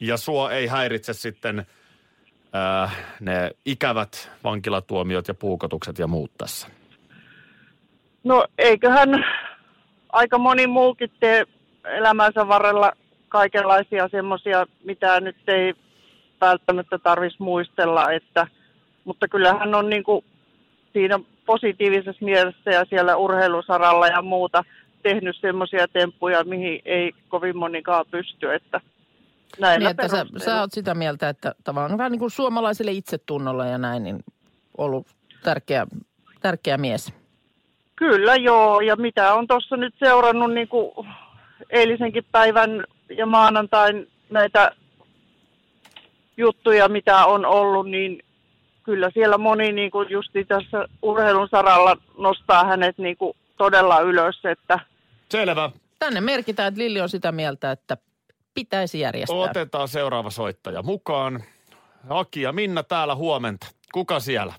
Ja 0.00 0.16
sua 0.16 0.50
ei 0.50 0.66
häiritse 0.66 1.12
sitten 1.12 1.66
äh, 2.54 2.96
ne 3.20 3.50
ikävät 3.64 4.30
vankilatuomiot 4.44 5.28
ja 5.28 5.34
puukotukset 5.34 5.98
ja 5.98 6.06
muut 6.06 6.30
tässä. 6.38 6.68
No 8.24 8.46
eiköhän 8.58 9.24
aika 10.12 10.38
moni 10.38 10.66
muukin 10.66 11.10
tee 11.20 11.44
elämänsä 11.84 12.48
varrella 12.48 12.92
kaikenlaisia 13.30 14.08
semmoisia, 14.08 14.66
mitä 14.84 15.20
nyt 15.20 15.36
ei 15.46 15.74
välttämättä 16.40 16.98
tarvitsisi 16.98 17.42
muistella, 17.42 18.12
että, 18.12 18.46
mutta 19.04 19.28
kyllähän 19.28 19.74
on 19.74 19.90
niin 19.90 20.04
kuin 20.04 20.24
siinä 20.92 21.20
positiivisessa 21.46 22.24
mielessä 22.24 22.70
ja 22.70 22.84
siellä 22.84 23.16
urheilusaralla 23.16 24.06
ja 24.06 24.22
muuta 24.22 24.64
tehnyt 25.02 25.36
semmoisia 25.40 25.88
temppuja, 25.88 26.44
mihin 26.44 26.82
ei 26.84 27.12
kovin 27.28 27.56
monikaan 27.56 28.04
pysty, 28.10 28.54
että 28.54 28.80
näillä 29.58 29.78
Niin, 29.78 29.90
että 29.90 30.08
sä, 30.08 30.26
sä 30.44 30.60
oot 30.60 30.72
sitä 30.72 30.94
mieltä, 30.94 31.28
että 31.28 31.54
tavallaan 31.64 31.98
vähän 31.98 32.12
niin 32.12 32.20
kuin 32.20 32.30
suomalaiselle 32.30 32.92
itsetunnolla 32.92 33.66
ja 33.66 33.78
näin, 33.78 34.02
niin 34.02 34.24
ollut 34.78 35.06
tärkeä, 35.42 35.86
tärkeä 36.40 36.78
mies. 36.78 37.12
Kyllä 37.96 38.36
joo, 38.36 38.80
ja 38.80 38.96
mitä 38.96 39.34
on 39.34 39.46
tuossa 39.46 39.76
nyt 39.76 39.94
seurannut 39.98 40.52
niin 40.52 40.68
kuin 40.68 40.92
eilisenkin 41.70 42.24
päivän 42.32 42.84
ja 43.10 43.26
maanantain 43.26 44.10
näitä 44.30 44.72
juttuja, 46.36 46.88
mitä 46.88 47.26
on 47.26 47.46
ollut, 47.46 47.90
niin 47.90 48.22
kyllä 48.82 49.10
siellä 49.14 49.38
moni 49.38 49.72
niin 49.72 49.90
kuin 49.90 50.10
justi 50.10 50.44
tässä 50.44 50.88
urheilun 51.02 51.48
saralla 51.48 51.96
nostaa 52.18 52.64
hänet 52.64 52.98
niin 52.98 53.16
kuin 53.16 53.36
todella 53.58 54.00
ylös, 54.00 54.44
että 54.44 54.78
Selvä. 55.30 55.70
Tänne 55.98 56.20
merkitään, 56.20 56.68
että 56.68 56.80
Lilli 56.80 57.00
on 57.00 57.08
sitä 57.08 57.32
mieltä, 57.32 57.70
että 57.70 57.96
pitäisi 58.54 59.00
järjestää. 59.00 59.38
Otetaan 59.38 59.88
seuraava 59.88 60.30
soittaja 60.30 60.82
mukaan. 60.82 61.42
Aki 62.08 62.42
ja 62.42 62.52
Minna 62.52 62.82
täällä 62.82 63.14
huomenta. 63.14 63.66
Kuka 63.92 64.20
siellä? 64.20 64.54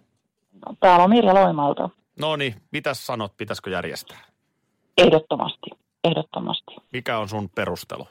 Täällä 0.80 1.04
on 1.04 1.10
Mirja 1.10 1.34
Loimalta. 1.34 1.90
No 2.20 2.36
niin, 2.36 2.56
mitäs 2.72 3.06
sanot, 3.06 3.38
pitäisikö 3.38 3.70
järjestää? 3.70 4.18
Ehdottomasti. 4.98 5.70
Ehdottomasti. 6.04 6.76
Mikä 6.94 7.18
on 7.18 7.30
sun 7.30 7.50
perustelu? 7.50 8.08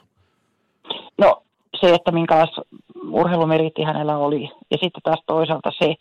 Se, 1.81 1.93
että 1.93 2.11
minkälaista 2.11 2.61
urheilumeritti 3.11 3.83
hänellä 3.83 4.17
oli. 4.17 4.41
Ja 4.71 4.77
sitten 4.81 5.01
taas 5.03 5.19
toisaalta 5.27 5.71
se, 5.79 5.95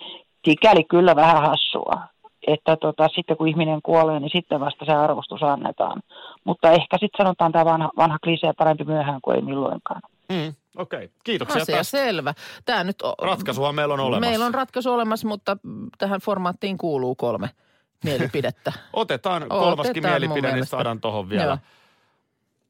sikäli 0.44 0.84
kyllä 0.84 1.16
vähän 1.16 1.42
hassua, 1.42 2.02
että 2.46 2.76
tota, 2.76 3.08
sitten 3.14 3.36
kun 3.36 3.48
ihminen 3.48 3.82
kuolee, 3.82 4.20
niin 4.20 4.30
sitten 4.34 4.60
vasta 4.60 4.84
se 4.84 4.92
arvostus 4.92 5.42
annetaan. 5.42 6.02
Mutta 6.44 6.70
ehkä 6.70 6.98
sitten 7.00 7.24
sanotaan 7.24 7.52
tämä 7.52 7.64
vanha, 7.64 7.90
vanha 7.96 8.18
klisee 8.24 8.52
parempi 8.58 8.84
myöhään 8.84 9.20
kuin 9.22 9.36
ei 9.36 9.42
milloinkaan. 9.42 10.02
Mm, 10.32 10.54
Okei, 10.76 11.04
okay. 11.04 11.08
kiitoksia 11.24 11.62
Asia 11.62 11.76
tästä. 11.76 11.98
selvä. 11.98 12.34
Tämä 12.64 12.84
nyt 12.84 13.02
o- 13.02 13.14
Ratkaisuhan 13.22 13.74
meillä 13.74 13.94
on 13.94 14.00
olemassa. 14.00 14.30
Meillä 14.30 14.46
on 14.46 14.54
ratkaisu 14.54 14.92
olemassa, 14.92 15.28
mutta 15.28 15.56
tähän 15.98 16.20
formaattiin 16.20 16.78
kuuluu 16.78 17.14
kolme 17.14 17.50
mielipidettä. 18.04 18.72
Otetaan 18.92 19.42
Otetaan 19.42 19.60
kolmaskin 19.60 20.02
mun 20.02 20.10
mielipide, 20.10 20.52
niin 20.52 20.66
saadaan 20.66 21.00
tuohon 21.00 21.28
vielä. 21.28 21.44
Joo. 21.44 21.58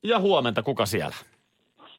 Ja 0.02 0.20
huomenta, 0.20 0.62
kuka 0.62 0.86
siellä? 0.86 1.16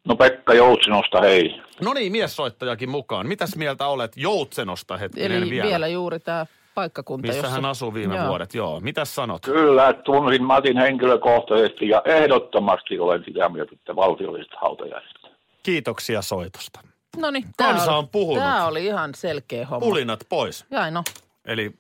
No 0.08 0.16
Pekka 0.16 0.54
Joutsinosta, 0.54 1.22
hei. 1.22 1.62
No 1.82 1.94
niin, 1.94 2.12
miessoittajakin 2.12 2.90
mukaan. 2.90 3.28
Mitäs 3.28 3.56
mieltä 3.56 3.88
olet 3.88 4.12
Joutsenosta 4.16 4.98
hetkinen 4.98 5.32
Eli 5.32 5.50
vielä? 5.50 5.70
vielä, 5.70 5.88
juuri 5.88 6.20
tämä 6.20 6.46
paikkakunta, 6.76 7.28
Missä 7.28 7.38
jossa... 7.40 7.52
hän 7.52 7.66
asuu 7.66 7.94
viime 7.94 8.16
Joo. 8.16 8.28
vuodet, 8.28 8.54
joo. 8.54 8.80
Mitäs 8.80 9.16
sanot? 9.16 9.42
Kyllä, 9.46 9.94
tunsin 9.94 10.44
Matin 10.44 10.78
henkilökohtaisesti 10.78 11.90
ja 11.90 12.02
ehdottomasti 12.06 13.00
olen 13.00 13.24
sitä 13.26 13.50
mieltä, 13.50 13.72
että 13.76 13.96
valtiolliset 13.96 14.52
hautajaiset. 14.62 15.22
Kiitoksia 15.64 16.22
soitosta. 16.22 16.80
No 17.18 17.32
niin, 17.32 17.46
Kansa 17.58 17.96
on 17.96 18.10
puhunut. 18.10 18.44
Tämä 18.44 18.66
oli 18.66 18.86
ihan 18.86 19.16
selkeä 19.16 19.66
homma. 19.66 19.80
Pulinat 19.80 20.20
pois. 20.30 20.66
Jäi 20.72 20.92
no. 20.92 21.04
Eli 21.46 21.72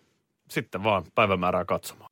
sitten 0.49 0.83
vaan 0.83 1.03
päivämäärää 1.15 1.65
katsomaan. 1.65 2.11